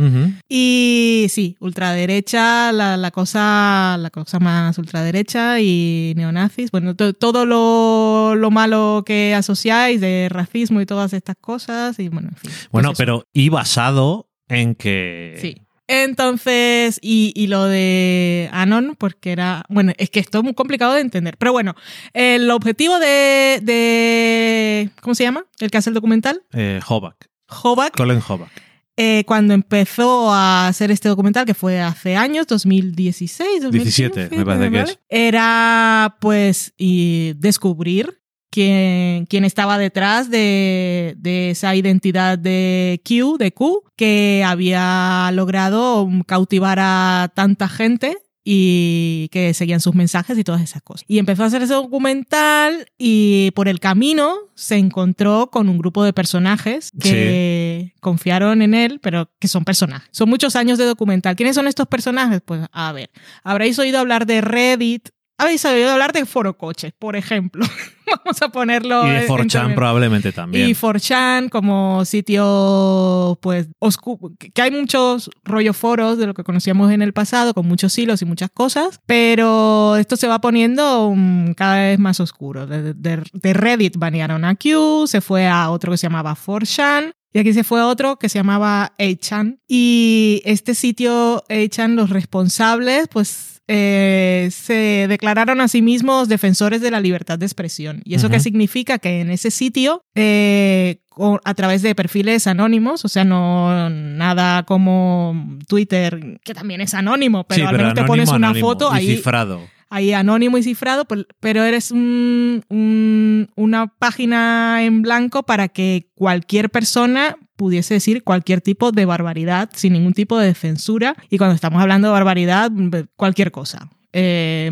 Y 0.49 1.26
sí, 1.30 1.56
ultraderecha, 1.61 2.73
la, 2.73 2.97
la 2.97 3.11
cosa, 3.11 3.97
la 3.99 4.11
cosa 4.11 4.38
más 4.38 4.76
ultraderecha 4.78 5.61
y 5.61 6.12
neonazis. 6.16 6.71
Bueno, 6.71 6.94
to- 6.94 7.14
todo 7.14 7.47
lo, 7.47 8.35
lo 8.37 8.50
malo 8.50 9.02
que 9.06 9.35
asociáis 9.35 10.00
de 10.00 10.28
racismo 10.30 10.80
y 10.80 10.87
todas 10.87 11.12
estas 11.12 11.37
cosas. 11.40 11.99
Y 11.99 12.09
bueno, 12.09 12.28
en 12.30 12.37
fin. 12.37 12.50
pues 12.50 12.68
Bueno, 12.71 12.92
pero 12.97 13.25
y 13.33 13.49
basado 13.49 14.28
en 14.49 14.75
que 14.75 15.38
Sí. 15.40 15.56
Entonces, 15.87 16.99
y, 17.03 17.33
y 17.37 17.47
lo 17.49 17.64
de 17.64 18.49
Anon, 18.53 18.97
porque 18.99 19.33
era. 19.33 19.64
Bueno, 19.69 19.93
es 19.99 20.11
que 20.11 20.21
esto 20.21 20.38
es 20.38 20.45
muy 20.45 20.55
complicado 20.55 20.95
de 20.95 21.00
entender. 21.00 21.37
Pero 21.38 21.53
bueno, 21.53 21.75
el 22.12 22.50
objetivo 22.50 22.99
de. 22.99 23.61
de 23.62 24.91
¿Cómo 25.03 25.14
se 25.14 25.25
llama? 25.25 25.45
El 25.61 25.71
que 25.71 25.79
hace 25.79 25.91
el 25.91 25.95
documental. 25.95 26.43
eh, 26.53 26.81
Hoback, 26.88 27.29
Hoback, 27.62 27.97
Colin 27.97 28.21
Hoback. 28.26 28.50
eh, 28.97 29.25
cuando 29.26 29.53
empezó 29.55 30.33
a 30.33 30.69
hacer 30.69 30.91
este 30.91 31.09
documental, 31.09 31.45
que 31.45 31.55
fue 31.55 31.81
hace 31.81 32.17
años, 32.17 32.47
2016, 32.47 33.62
2015, 33.62 34.03
17, 34.21 34.37
me 34.37 34.45
parece 34.47 34.71
que 34.71 34.79
¿vale? 34.79 34.91
es. 34.93 34.99
Era, 35.09 36.17
pues, 36.21 36.73
y 36.79 37.35
descubrir 37.37 38.21
quién 38.54 39.44
estaba 39.44 39.78
detrás 39.78 40.30
de, 40.30 41.14
de 41.18 41.50
esa 41.50 41.75
identidad 41.75 42.38
de 42.38 43.00
Q, 43.04 43.37
de 43.38 43.52
Q, 43.52 43.82
que 43.96 44.44
había 44.46 45.30
logrado 45.32 46.08
cautivar 46.26 46.78
a 46.80 47.32
tanta 47.34 47.68
gente 47.68 48.18
y 48.44 49.28
que 49.32 49.54
seguían 49.54 49.80
sus 49.80 49.94
mensajes 49.94 50.37
y 50.37 50.44
todas 50.44 50.61
esas 50.61 50.82
cosas. 50.82 51.04
Y 51.08 51.18
empezó 51.18 51.42
a 51.42 51.46
hacer 51.46 51.62
ese 51.62 51.73
documental 51.73 52.87
y 52.99 53.50
por 53.52 53.68
el 53.68 53.80
camino 53.80 54.37
se 54.54 54.76
encontró 54.76 55.49
con 55.50 55.70
un 55.70 55.78
grupo 55.78 56.04
de 56.04 56.12
personajes 56.12 56.90
que 57.00 57.94
confiaron 58.00 58.61
en 58.61 58.75
él, 58.75 59.00
pero 59.02 59.30
que 59.40 59.49
son 59.49 59.64
personajes. 59.64 60.08
Son 60.12 60.28
muchos 60.28 60.56
años 60.56 60.76
de 60.76 60.84
documental. 60.84 61.37
¿Quiénes 61.37 61.56
son 61.56 61.66
estos 61.66 61.87
personajes? 61.87 62.42
Pues 62.44 62.66
a 62.70 62.92
ver, 62.92 63.11
habréis 63.42 63.78
oído 63.78 63.99
hablar 63.99 64.26
de 64.26 64.42
Reddit, 64.42 65.08
habéis 65.38 65.64
oído 65.64 65.91
hablar 65.93 66.12
de 66.12 66.25
Forocoches, 66.26 66.93
por 66.99 67.17
ejemplo. 67.17 67.64
Vamos 68.07 68.43
a 68.43 68.49
ponerlo 68.50 69.05
Y 69.07 69.11
de 69.11 69.17
en- 69.17 69.23
en 69.23 69.29
4chan 69.29 69.49
términos- 69.50 69.75
probablemente 69.76 70.33
también. 70.33 70.69
y 70.69 70.75
4chan 70.75 71.49
como 71.49 72.05
sitio, 72.05 73.38
pues, 73.43 73.69
oscuro, 73.79 74.33
que 74.38 74.62
hay 74.62 74.71
muchos 74.71 75.31
rollo 75.43 75.73
foros 75.73 76.19
de 76.19 76.26
lo 76.26 76.35
que 76.35 76.45
conocíamos 76.45 76.93
en 76.93 77.03
el 77.03 77.12
pasado, 77.12 77.55
con 77.55 77.67
muchos 77.67 77.97
hilos 77.99 78.23
y 78.23 78.25
muchas 78.25 78.50
cosas, 78.50 79.00
pero 79.07 79.97
esto 79.97 80.17
se 80.17 80.29
va 80.29 80.41
poniendo 80.41 81.12
mm, 81.14 81.53
cada 81.55 81.76
vez 81.76 81.99
más 81.99 82.21
oscuro. 82.21 82.67
De, 82.67 82.95
de- 82.95 83.23
de 83.33 83.53
Reddit 83.53 83.97
banearon 83.97 84.45
a 84.45 84.55
Q, 84.55 85.07
se 85.07 85.21
fue 85.21 85.47
a 85.49 85.71
otro 85.71 85.91
que 85.93 85.99
se 85.99 86.07
llamaba 86.07 86.37
4chan, 86.37 87.14
y 87.33 87.38
aquí 87.41 87.53
se 87.53 87.64
fue 87.64 87.83
otro 87.83 88.17
que 88.19 88.29
se 88.29 88.38
llamaba 88.38 88.93
8chan. 88.99 89.59
Y 89.67 90.41
este 90.45 90.75
sitio 90.75 91.43
8chan, 91.49 91.95
los 91.95 92.11
responsables, 92.11 93.09
pues 93.09 93.53
eh, 93.66 94.49
se 94.52 95.06
declararon 95.09 95.61
a 95.61 95.68
sí 95.68 95.83
mismos 95.83 96.28
defensores 96.28 96.80
de 96.80 96.90
la 96.90 97.00
libertad 97.00 97.38
de 97.38 97.47
expresión. 97.47 98.02
¿Y 98.04 98.14
eso 98.14 98.26
Ujú. 98.26 98.35
qué 98.35 98.40
significa? 98.40 98.99
Que 98.99 99.21
en 99.21 99.30
ese 99.30 99.50
sitio, 99.50 100.02
eh, 100.14 100.99
a 101.44 101.54
través 101.54 101.83
de 101.83 101.94
perfiles 101.94 102.47
anónimos, 102.47 103.04
o 103.04 103.09
sea, 103.09 103.25
no 103.25 103.88
nada 103.90 104.64
como 104.64 105.59
Twitter, 105.68 106.40
que 106.44 106.54
también 106.54 106.80
es 106.80 106.92
anónimo, 106.94 107.44
pero 107.44 107.62
Sí, 107.62 107.66
al 107.66 107.76
menos 107.76 107.94
te 107.94 108.04
pones 108.04 108.28
una 108.28 108.49
anónimo, 108.49 108.66
foto 108.68 108.90
ahí 108.90 109.16
cifrado. 109.16 109.61
Ahí 109.91 110.12
anónimo 110.12 110.59
y 110.59 110.62
cifrado, 110.62 111.05
pel- 111.05 111.26
pero 111.41 111.62
eres 111.64 111.91
un- 111.91 112.64
un- 112.69 113.50
una 113.57 113.87
página 113.87 114.83
en 114.85 115.03
blanco 115.03 115.43
para 115.45 115.69
que 115.69 116.09
cualquier 116.14 116.71
persona 116.71 117.37
pudiese 117.57 117.95
decir 117.95 118.25
cualquier 118.25 118.61
tipo 118.61 118.91
de 118.91 119.05
barbaridad 119.05 119.71
sin 119.75 119.93
ningún 119.93 120.12
tipo 120.12 120.38
de 120.38 120.55
censura. 120.55 121.14
Y 121.31 121.38
cuando 121.38 121.55
estamos 121.55 121.81
hablando 121.81 122.09
de 122.09 122.12
barbaridad, 122.12 122.71
mm, 122.71 122.91
cualquier 123.17 123.50
cosa. 123.53 123.88
Eh, 124.16 124.71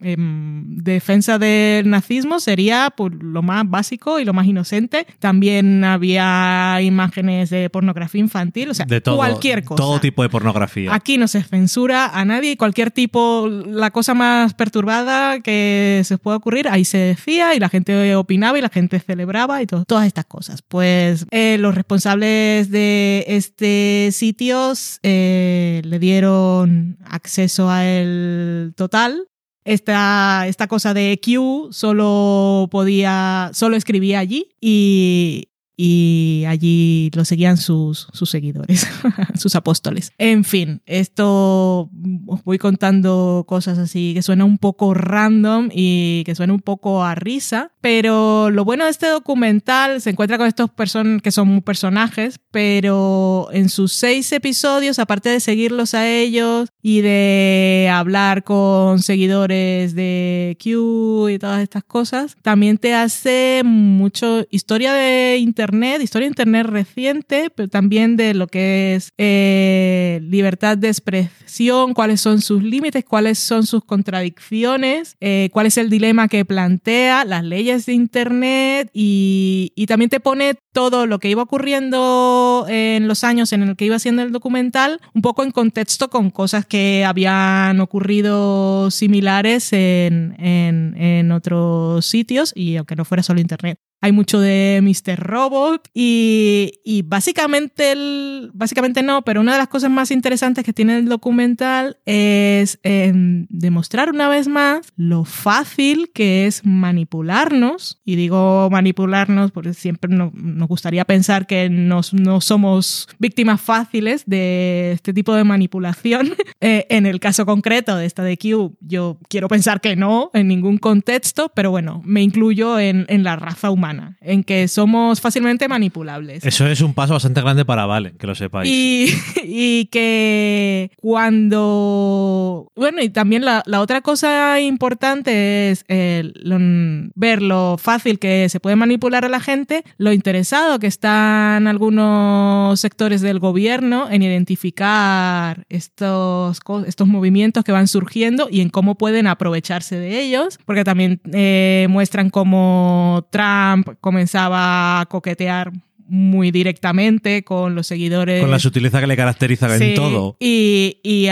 em, 0.00 0.76
defensa 0.82 1.38
del 1.38 1.88
nazismo 1.88 2.40
sería 2.40 2.92
pues, 2.96 3.12
lo 3.20 3.40
más 3.42 3.62
básico 3.68 4.18
y 4.18 4.24
lo 4.24 4.32
más 4.32 4.46
inocente. 4.46 5.06
También 5.20 5.84
había 5.84 6.80
imágenes 6.82 7.50
de 7.50 7.70
pornografía 7.70 8.20
infantil, 8.20 8.70
o 8.70 8.74
sea, 8.74 8.84
de 8.86 9.00
todo, 9.00 9.16
cualquier 9.16 9.62
cosa. 9.62 9.80
Todo 9.80 10.00
tipo 10.00 10.22
de 10.22 10.28
pornografía. 10.28 10.92
Aquí 10.92 11.16
no 11.16 11.28
se 11.28 11.42
censura 11.44 12.06
a 12.06 12.24
nadie 12.24 12.50
y 12.52 12.56
cualquier 12.56 12.90
tipo, 12.90 13.48
la 13.48 13.92
cosa 13.92 14.14
más 14.14 14.54
perturbada 14.54 15.38
que 15.40 16.02
se 16.04 16.18
pueda 16.18 16.36
ocurrir, 16.38 16.66
ahí 16.68 16.84
se 16.84 16.98
decía 16.98 17.54
y 17.54 17.60
la 17.60 17.68
gente 17.68 18.16
opinaba 18.16 18.58
y 18.58 18.62
la 18.62 18.68
gente 18.68 18.98
celebraba 18.98 19.62
y 19.62 19.66
to- 19.66 19.84
todas 19.84 20.06
estas 20.08 20.24
cosas. 20.26 20.62
Pues 20.62 21.24
eh, 21.30 21.56
los 21.60 21.74
responsables 21.76 22.70
de 22.70 23.24
este 23.28 24.08
sitio 24.12 24.72
eh, 25.04 25.82
le 25.84 25.98
dieron 26.00 26.96
acceso 27.06 27.70
a 27.70 27.84
el 27.86 28.71
total. 28.76 29.28
Esta, 29.64 30.48
esta 30.48 30.66
cosa 30.66 30.92
de 30.92 31.20
Q 31.24 31.68
solo 31.70 32.68
podía, 32.70 33.50
solo 33.54 33.76
escribía 33.76 34.18
allí 34.18 34.48
y, 34.60 35.51
y 35.76 36.44
allí 36.46 37.10
lo 37.14 37.24
seguían 37.24 37.56
sus, 37.56 38.08
sus 38.12 38.30
seguidores, 38.30 38.86
sus 39.38 39.54
apóstoles. 39.54 40.12
En 40.18 40.44
fin, 40.44 40.82
esto 40.86 41.90
os 42.26 42.44
voy 42.44 42.58
contando 42.58 43.44
cosas 43.48 43.78
así 43.78 44.12
que 44.14 44.22
suena 44.22 44.44
un 44.44 44.58
poco 44.58 44.94
random 44.94 45.68
y 45.72 46.22
que 46.24 46.34
suena 46.34 46.52
un 46.52 46.60
poco 46.60 47.04
a 47.04 47.14
risa, 47.14 47.72
pero 47.80 48.50
lo 48.50 48.64
bueno 48.64 48.84
de 48.84 48.90
este 48.90 49.08
documental 49.08 50.00
se 50.00 50.10
encuentra 50.10 50.38
con 50.38 50.46
estos 50.46 50.70
person 50.70 51.20
que 51.20 51.30
son 51.30 51.62
personajes, 51.62 52.38
pero 52.50 53.48
en 53.52 53.68
sus 53.68 53.92
seis 53.92 54.30
episodios, 54.32 54.98
aparte 54.98 55.30
de 55.30 55.40
seguirlos 55.40 55.94
a 55.94 56.08
ellos 56.08 56.68
y 56.82 57.00
de 57.00 57.90
hablar 57.92 58.44
con 58.44 59.00
seguidores 59.00 59.94
de 59.94 60.56
Q 60.62 61.30
y 61.30 61.38
todas 61.38 61.62
estas 61.62 61.84
cosas, 61.84 62.36
también 62.42 62.78
te 62.78 62.94
hace 62.94 63.62
mucho 63.64 64.46
historia 64.50 64.92
de 64.92 65.38
Internet, 65.38 65.61
historia 66.02 66.26
de 66.26 66.30
Internet 66.30 66.66
reciente, 66.66 67.50
pero 67.54 67.68
también 67.68 68.16
de 68.16 68.34
lo 68.34 68.46
que 68.46 68.94
es 68.94 69.10
eh, 69.18 70.20
libertad 70.22 70.76
de 70.76 70.88
expresión, 70.88 71.94
cuáles 71.94 72.20
son 72.20 72.40
sus 72.40 72.62
límites, 72.62 73.04
cuáles 73.04 73.38
son 73.38 73.66
sus 73.66 73.84
contradicciones, 73.84 75.16
eh, 75.20 75.50
cuál 75.52 75.66
es 75.66 75.78
el 75.78 75.90
dilema 75.90 76.28
que 76.28 76.44
plantea, 76.44 77.24
las 77.24 77.44
leyes 77.44 77.86
de 77.86 77.92
Internet 77.92 78.90
y, 78.92 79.72
y 79.74 79.86
también 79.86 80.10
te 80.10 80.20
pone 80.20 80.54
todo 80.72 81.06
lo 81.06 81.18
que 81.18 81.28
iba 81.28 81.42
ocurriendo 81.42 82.66
en 82.68 83.08
los 83.08 83.24
años 83.24 83.52
en 83.52 83.62
el 83.62 83.76
que 83.76 83.84
iba 83.84 83.96
haciendo 83.96 84.22
el 84.22 84.32
documental, 84.32 85.00
un 85.14 85.22
poco 85.22 85.42
en 85.44 85.50
contexto 85.50 86.08
con 86.08 86.30
cosas 86.30 86.66
que 86.66 87.04
habían 87.04 87.80
ocurrido 87.80 88.90
similares 88.90 89.72
en, 89.72 90.34
en, 90.38 90.96
en 90.96 91.32
otros 91.32 92.06
sitios 92.06 92.52
y 92.54 92.76
aunque 92.76 92.96
no 92.96 93.04
fuera 93.04 93.22
solo 93.22 93.40
Internet. 93.40 93.78
Hay 94.02 94.12
mucho 94.12 94.40
de 94.40 94.80
Mr. 94.82 95.18
Robot 95.18 95.88
y, 95.94 96.72
y 96.84 97.02
básicamente, 97.02 97.92
el, 97.92 98.50
básicamente 98.52 99.02
no, 99.02 99.22
pero 99.22 99.40
una 99.40 99.52
de 99.52 99.58
las 99.58 99.68
cosas 99.68 99.90
más 99.90 100.10
interesantes 100.10 100.64
que 100.64 100.72
tiene 100.72 100.98
el 100.98 101.06
documental 101.06 101.98
es 102.04 102.80
em, 102.82 103.46
demostrar 103.48 104.10
una 104.10 104.28
vez 104.28 104.48
más 104.48 104.92
lo 104.96 105.24
fácil 105.24 106.10
que 106.12 106.46
es 106.46 106.64
manipularnos. 106.64 108.00
Y 108.04 108.16
digo 108.16 108.68
manipularnos 108.70 109.52
porque 109.52 109.72
siempre 109.72 110.12
nos, 110.14 110.32
gustaría 110.68 111.04
pensar 111.04 111.46
que 111.46 111.70
no 111.70 112.02
somos 112.40 113.08
víctimas 113.18 113.60
fáciles 113.60 114.24
de 114.26 114.92
este 114.92 115.12
tipo 115.12 115.34
de 115.34 115.44
manipulación. 115.44 116.32
Eh, 116.64 116.86
en 116.90 117.06
el 117.06 117.18
caso 117.18 117.44
concreto 117.44 117.96
de 117.96 118.06
esta 118.06 118.22
de 118.22 118.38
Q, 118.38 118.76
yo 118.80 119.18
quiero 119.28 119.48
pensar 119.48 119.80
que 119.80 119.96
no 119.96 120.30
en 120.32 120.46
ningún 120.46 120.78
contexto, 120.78 121.50
pero 121.56 121.72
bueno, 121.72 122.02
me 122.04 122.22
incluyo 122.22 122.78
en, 122.78 123.04
en 123.08 123.24
la 123.24 123.34
raza 123.34 123.70
humana, 123.70 123.91
en 124.20 124.44
que 124.44 124.68
somos 124.68 125.20
fácilmente 125.20 125.68
manipulables. 125.68 126.44
Eso 126.44 126.66
es 126.66 126.80
un 126.80 126.94
paso 126.94 127.14
bastante 127.14 127.40
grande 127.40 127.64
para 127.64 127.86
Vale, 127.86 128.12
que 128.18 128.26
lo 128.26 128.34
sepáis. 128.34 128.70
Y, 128.70 129.12
y 129.44 129.86
que 129.86 130.90
cuando... 130.96 132.70
Bueno, 132.76 133.02
y 133.02 133.10
también 133.10 133.44
la, 133.44 133.62
la 133.66 133.80
otra 133.80 134.00
cosa 134.00 134.60
importante 134.60 135.70
es 135.70 135.84
ver 135.88 137.42
lo 137.42 137.76
fácil 137.78 138.18
que 138.18 138.48
se 138.48 138.60
puede 138.60 138.76
manipular 138.76 139.24
a 139.24 139.28
la 139.28 139.40
gente, 139.40 139.84
lo 139.98 140.12
interesado 140.12 140.78
que 140.78 140.86
están 140.86 141.66
algunos 141.66 142.78
sectores 142.80 143.20
del 143.20 143.38
gobierno 143.38 144.08
en 144.10 144.22
identificar 144.22 145.64
estos, 145.68 146.60
estos 146.86 147.08
movimientos 147.08 147.64
que 147.64 147.72
van 147.72 147.88
surgiendo 147.88 148.48
y 148.50 148.60
en 148.60 148.70
cómo 148.70 148.96
pueden 148.96 149.26
aprovecharse 149.26 149.96
de 149.96 150.20
ellos, 150.20 150.58
porque 150.64 150.84
también 150.84 151.20
eh, 151.32 151.86
muestran 151.90 152.30
cómo 152.30 153.26
Trump 153.30 153.81
comenzaba 154.00 155.00
a 155.00 155.06
coquetear 155.06 155.72
muy 156.12 156.50
directamente 156.50 157.42
con 157.42 157.74
los 157.74 157.86
seguidores. 157.86 158.42
Con 158.42 158.50
la 158.50 158.58
sutileza 158.58 159.00
que 159.00 159.06
le 159.06 159.16
caracteriza 159.16 159.74
en 159.74 159.94
todo. 159.94 160.36
Y, 160.40 160.98
y, 161.02 161.28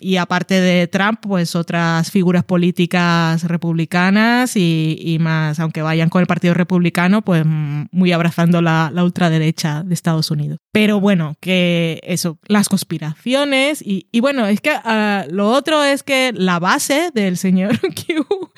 y, 0.00 0.16
aparte 0.16 0.58
de 0.58 0.86
Trump, 0.86 1.20
pues 1.20 1.54
otras 1.54 2.10
figuras 2.10 2.42
políticas 2.42 3.44
republicanas 3.44 4.56
y, 4.56 4.96
y, 4.98 5.18
más, 5.18 5.60
aunque 5.60 5.82
vayan 5.82 6.08
con 6.08 6.22
el 6.22 6.26
Partido 6.26 6.54
Republicano, 6.54 7.20
pues 7.20 7.44
muy 7.44 8.12
abrazando 8.12 8.62
la, 8.62 8.90
la 8.92 9.04
ultraderecha 9.04 9.82
de 9.82 9.92
Estados 9.92 10.30
Unidos. 10.30 10.58
Pero 10.72 10.98
bueno, 10.98 11.34
que 11.38 12.00
eso, 12.02 12.38
las 12.46 12.70
conspiraciones 12.70 13.82
y, 13.82 14.08
y 14.12 14.20
bueno, 14.20 14.46
es 14.46 14.62
que 14.62 14.70
uh, 14.70 15.30
lo 15.30 15.50
otro 15.50 15.84
es 15.84 16.02
que 16.02 16.32
la 16.34 16.58
base 16.58 17.10
del 17.12 17.36
señor 17.36 17.78
Q, 17.80 18.50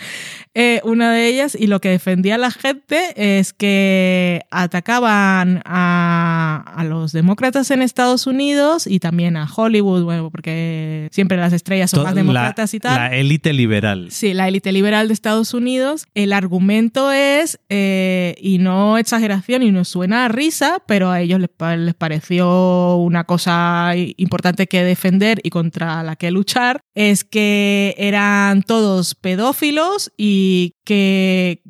eh, 0.56 0.80
una 0.84 1.12
de 1.12 1.26
ellas, 1.26 1.56
y 1.58 1.66
lo 1.66 1.80
que 1.80 1.88
defendía 1.88 2.38
la 2.38 2.52
gente 2.52 3.12
es 3.16 3.52
que 3.52 4.42
atacaban 4.52 5.62
a, 5.64 6.64
a, 6.76 6.84
los 6.84 7.11
demócratas 7.11 7.73
en 7.73 7.82
Estados 7.82 8.28
Unidos 8.28 8.87
y 8.87 9.00
también 9.00 9.37
a 9.37 9.49
Hollywood, 9.52 10.04
bueno, 10.04 10.30
porque 10.30 11.08
siempre 11.11 11.37
las 11.38 11.52
estrellas 11.52 11.90
son 11.90 12.04
más 12.04 12.14
demócratas 12.14 12.73
y 12.73 12.78
tal. 12.78 12.94
La 12.94 13.16
élite 13.16 13.52
liberal. 13.52 14.08
Sí, 14.12 14.32
la 14.32 14.46
élite 14.46 14.70
liberal 14.70 15.08
de 15.08 15.14
Estados 15.14 15.54
Unidos. 15.54 16.06
El 16.14 16.32
argumento 16.32 17.11
es, 17.11 17.58
eh, 17.68 18.37
y 18.38 18.58
no 18.58 18.96
exageración 18.96 19.64
y 19.64 19.73
no 19.73 19.84
suena 19.84 20.26
a 20.26 20.28
risa, 20.28 20.84
pero 20.87 21.11
a 21.11 21.20
ellos 21.20 21.40
les, 21.40 21.50
les 21.78 21.94
pareció 21.94 22.96
una 22.99 23.25
cosa 23.25 23.92
importante 23.96 24.68
que 24.68 24.84
defender 24.84 25.40
y 25.42 25.50
contra 25.50 26.04
la 26.04 26.14
que 26.14 26.30
luchar, 26.30 26.80
es 26.94 27.25
que 27.25 27.96
eran 27.99 28.62
todos 28.62 29.16
pedófilos 29.16 30.12
y 30.16 30.43
que 30.84 31.60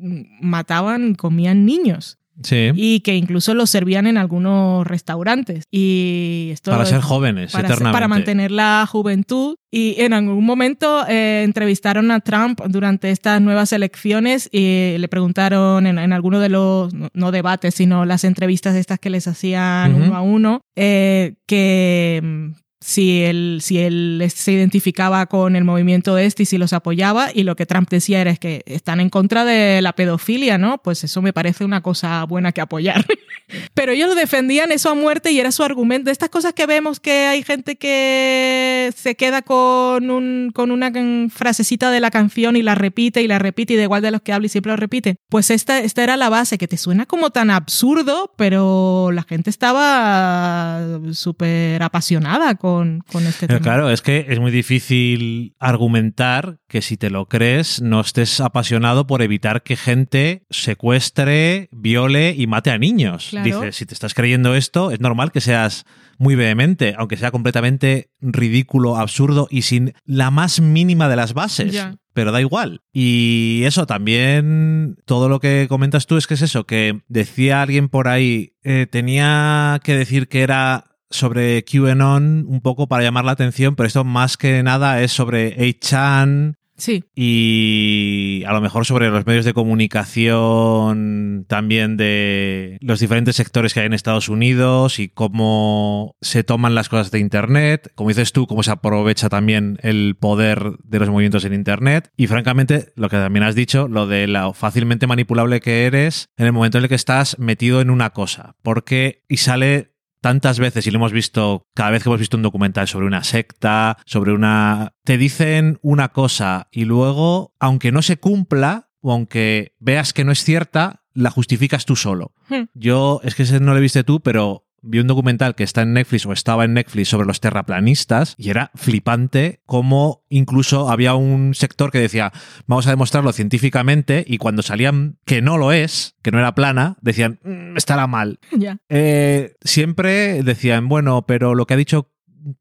mataban 0.41 1.11
y 1.11 1.15
comían 1.15 1.65
niños. 1.65 2.17
Sí. 2.43 2.71
Y 2.75 2.99
que 2.99 3.15
incluso 3.15 3.53
los 3.53 3.69
servían 3.69 4.07
en 4.07 4.17
algunos 4.17 4.85
restaurantes. 4.85 5.63
Y 5.71 6.49
esto 6.51 6.71
para 6.71 6.85
ser 6.85 7.01
jóvenes, 7.01 7.53
para, 7.53 7.67
eternamente. 7.67 7.93
para 7.93 8.07
mantener 8.07 8.51
la 8.51 8.85
juventud. 8.89 9.55
Y 9.71 9.95
en 9.99 10.13
algún 10.13 10.45
momento 10.45 11.05
eh, 11.07 11.43
entrevistaron 11.43 12.11
a 12.11 12.19
Trump 12.19 12.61
durante 12.67 13.11
estas 13.11 13.41
nuevas 13.41 13.71
elecciones 13.71 14.49
y 14.51 14.97
le 14.97 15.07
preguntaron 15.07 15.87
en, 15.87 15.97
en 15.97 16.13
alguno 16.13 16.39
de 16.39 16.49
los, 16.49 16.93
no, 16.93 17.09
no, 17.13 17.31
debates, 17.31 17.75
sino 17.75 18.05
las 18.05 18.23
entrevistas 18.23 18.75
estas 18.75 18.99
que 18.99 19.09
les 19.09 19.27
hacían 19.27 19.95
uh 19.95 19.97
-huh. 19.97 20.07
uno 20.07 20.15
a 20.15 20.21
uno, 20.21 20.61
eh, 20.75 21.35
que 21.47 22.53
si 22.85 23.23
él, 23.23 23.61
si 23.63 23.79
él 23.79 24.23
se 24.33 24.51
identificaba 24.51 25.25
con 25.25 25.55
el 25.55 25.63
movimiento 25.63 26.19
este 26.19 26.43
y 26.43 26.45
si 26.45 26.59
los 26.59 26.71
apoyaba, 26.71 27.29
y 27.33 27.41
lo 27.41 27.55
que 27.55 27.65
Trump 27.65 27.89
decía 27.89 28.21
era 28.21 28.29
es 28.29 28.37
que 28.37 28.61
están 28.67 28.99
en 28.99 29.09
contra 29.09 29.43
de 29.43 29.81
la 29.81 29.93
pedofilia, 29.93 30.59
¿no? 30.59 30.77
Pues 30.83 31.03
eso 31.03 31.23
me 31.23 31.33
parece 31.33 31.65
una 31.65 31.81
cosa 31.81 32.23
buena 32.25 32.51
que 32.51 32.61
apoyar. 32.61 33.03
Pero 33.73 33.91
ellos 33.91 34.15
defendían 34.15 34.71
eso 34.71 34.91
a 34.91 34.93
muerte 34.95 35.31
y 35.31 35.39
era 35.39 35.51
su 35.51 35.63
argumento. 35.63 36.05
De 36.05 36.11
estas 36.11 36.29
cosas 36.29 36.53
que 36.53 36.67
vemos 36.67 36.99
que 36.99 37.25
hay 37.25 37.41
gente 37.41 37.75
que 37.75 38.93
se 38.95 39.15
queda 39.15 39.41
con, 39.41 40.11
un, 40.11 40.51
con 40.53 40.69
una 40.69 40.91
frasecita 41.29 41.89
de 41.89 41.99
la 41.99 42.11
canción 42.11 42.55
y 42.55 42.61
la 42.61 42.75
repite 42.75 43.23
y 43.23 43.27
la 43.27 43.39
repite 43.39 43.73
y 43.73 43.77
da 43.77 43.83
igual 43.83 44.03
de 44.03 44.11
los 44.11 44.21
que 44.21 44.31
habla 44.31 44.45
y 44.45 44.49
siempre 44.49 44.71
lo 44.71 44.77
repite. 44.77 45.15
Pues 45.29 45.49
esta, 45.49 45.79
esta 45.79 46.03
era 46.03 46.17
la 46.17 46.29
base, 46.29 46.59
que 46.59 46.67
te 46.67 46.77
suena 46.77 47.07
como 47.07 47.31
tan 47.31 47.49
absurdo, 47.49 48.33
pero 48.37 49.09
la 49.11 49.23
gente 49.23 49.49
estaba 49.49 50.99
súper 51.13 51.81
apasionada 51.81 52.55
con, 52.55 52.74
con 53.11 53.27
este 53.27 53.47
Pero 53.47 53.59
tema. 53.59 53.73
Claro, 53.73 53.89
es 53.89 54.01
que 54.01 54.25
es 54.29 54.39
muy 54.39 54.51
difícil 54.51 55.55
argumentar 55.59 56.59
que 56.67 56.81
si 56.81 56.97
te 56.97 57.09
lo 57.09 57.27
crees 57.27 57.81
no 57.81 58.01
estés 58.01 58.39
apasionado 58.39 59.07
por 59.07 59.21
evitar 59.21 59.63
que 59.63 59.75
gente 59.75 60.43
secuestre, 60.49 61.69
viole 61.71 62.33
y 62.37 62.47
mate 62.47 62.71
a 62.71 62.77
niños. 62.77 63.27
Claro. 63.29 63.45
Dice, 63.45 63.71
si 63.71 63.85
te 63.85 63.93
estás 63.93 64.13
creyendo 64.13 64.55
esto, 64.55 64.91
es 64.91 64.99
normal 64.99 65.31
que 65.31 65.41
seas 65.41 65.85
muy 66.17 66.35
vehemente, 66.35 66.95
aunque 66.97 67.17
sea 67.17 67.31
completamente 67.31 68.09
ridículo, 68.21 68.97
absurdo 68.97 69.47
y 69.49 69.63
sin 69.63 69.93
la 70.05 70.31
más 70.31 70.59
mínima 70.59 71.09
de 71.09 71.15
las 71.15 71.33
bases. 71.33 71.87
Pero 72.13 72.31
da 72.31 72.39
igual. 72.39 72.81
Y 72.93 73.63
eso 73.65 73.85
también, 73.85 74.95
todo 75.05 75.27
lo 75.27 75.41
que 75.41 75.67
comentas 75.67 76.07
tú 76.07 76.15
es 76.15 76.27
que 76.27 76.35
es 76.35 76.41
eso, 76.41 76.65
que 76.65 77.01
decía 77.09 77.61
alguien 77.61 77.89
por 77.89 78.07
ahí, 78.07 78.53
eh, 78.63 78.87
tenía 78.89 79.81
que 79.83 79.95
decir 79.95 80.29
que 80.29 80.41
era 80.41 80.94
sobre 81.15 81.63
QAnon 81.63 82.45
un 82.47 82.61
poco 82.61 82.87
para 82.87 83.03
llamar 83.03 83.25
la 83.25 83.31
atención, 83.31 83.75
pero 83.75 83.87
esto 83.87 84.03
más 84.03 84.37
que 84.37 84.61
nada 84.63 85.01
es 85.01 85.11
sobre 85.11 85.57
8chan 85.57 86.55
Sí. 86.77 87.05
y 87.15 88.43
a 88.45 88.51
lo 88.51 88.59
mejor 88.59 88.85
sobre 88.85 89.09
los 89.09 89.25
medios 89.25 89.45
de 89.45 89.53
comunicación 89.53 91.45
también 91.47 91.97
de 91.97 92.77
los 92.81 92.99
diferentes 92.99 93.37
sectores 93.37 93.73
que 93.73 93.79
hay 93.79 93.85
en 93.85 93.93
Estados 93.93 94.27
Unidos 94.29 94.99
y 94.99 95.07
cómo 95.07 96.15
se 96.21 96.43
toman 96.43 96.75
las 96.75 96.89
cosas 96.89 97.11
de 97.11 97.19
Internet, 97.19 97.91
como 97.95 98.09
dices 98.09 98.33
tú, 98.33 98.45
cómo 98.47 98.61
se 98.63 98.71
aprovecha 98.71 99.29
también 99.29 99.77
el 99.83 100.15
poder 100.19 100.73
de 100.83 100.99
los 100.99 101.09
movimientos 101.09 101.45
en 101.45 101.53
Internet. 101.53 102.11
Y 102.17 102.27
francamente 102.27 102.91
lo 102.95 103.09
que 103.09 103.17
también 103.17 103.43
has 103.43 103.55
dicho, 103.55 103.87
lo 103.87 104.05
de 104.07 104.27
lo 104.27 104.53
fácilmente 104.53 105.07
manipulable 105.07 105.61
que 105.61 105.85
eres 105.85 106.29
en 106.37 106.45
el 106.45 106.51
momento 106.51 106.77
en 106.77 106.83
el 106.83 106.89
que 106.89 106.95
estás 106.95 107.39
metido 107.39 107.79
en 107.79 107.89
una 107.89 108.09
cosa, 108.09 108.55
porque 108.63 109.23
y 109.29 109.37
sale 109.37 109.94
tantas 110.25 110.57
veces 110.57 110.87
y 110.87 110.89
lo 110.89 110.95
hemos 110.95 111.11
visto 111.11 111.67
cada 111.75 111.91
vez 111.91 112.01
que 112.01 112.09
hemos 112.09 112.19
visto 112.19 112.35
un 112.35 112.41
documental 112.41 112.87
sobre 112.87 113.05
una 113.05 113.23
secta, 113.23 113.99
sobre 114.07 114.33
una... 114.33 114.95
Te 115.03 115.19
dicen 115.19 115.77
una 115.83 116.07
cosa 116.09 116.67
y 116.71 116.85
luego, 116.85 117.53
aunque 117.59 117.91
no 117.91 118.01
se 118.01 118.17
cumpla 118.17 118.89
o 119.01 119.11
aunque 119.11 119.75
veas 119.77 120.13
que 120.13 120.23
no 120.23 120.31
es 120.31 120.43
cierta, 120.43 121.03
la 121.13 121.29
justificas 121.29 121.85
tú 121.85 121.95
solo. 121.95 122.33
Hmm. 122.49 122.63
Yo, 122.73 123.21
es 123.23 123.35
que 123.35 123.43
ese 123.43 123.59
no 123.59 123.75
lo 123.75 123.79
viste 123.79 124.03
tú, 124.03 124.19
pero 124.21 124.64
vi 124.85 124.99
un 124.99 125.07
documental 125.07 125.55
que 125.55 125.63
está 125.63 125.81
en 125.81 125.93
Netflix 125.93 126.25
o 126.25 126.33
estaba 126.33 126.65
en 126.65 126.73
Netflix 126.73 127.09
sobre 127.09 127.27
los 127.27 127.41
terraplanistas 127.41 128.35
y 128.37 128.49
era 128.49 128.71
flipante 128.75 129.61
cómo 129.65 130.23
incluso 130.29 130.89
había 130.89 131.15
un 131.15 131.53
sector 131.53 131.91
que 131.91 131.99
decía 131.99 132.31
vamos 132.67 132.87
a 132.87 132.91
demostrarlo 132.91 133.33
científicamente 133.33 134.23
y 134.27 134.37
cuando 134.37 134.61
salían 134.61 135.17
que 135.25 135.41
no 135.41 135.57
lo 135.57 135.71
es, 135.71 136.15
que 136.21 136.31
no 136.31 136.39
era 136.39 136.55
plana, 136.55 136.97
decían 137.01 137.39
mmm, 137.43 137.77
estará 137.77 138.07
mal. 138.07 138.39
Eh, 138.89 139.55
siempre 139.61 140.43
decían, 140.43 140.87
bueno, 140.87 141.25
pero 141.25 141.55
lo 141.55 141.65
que 141.65 141.73
ha 141.73 141.77
dicho 141.77 142.11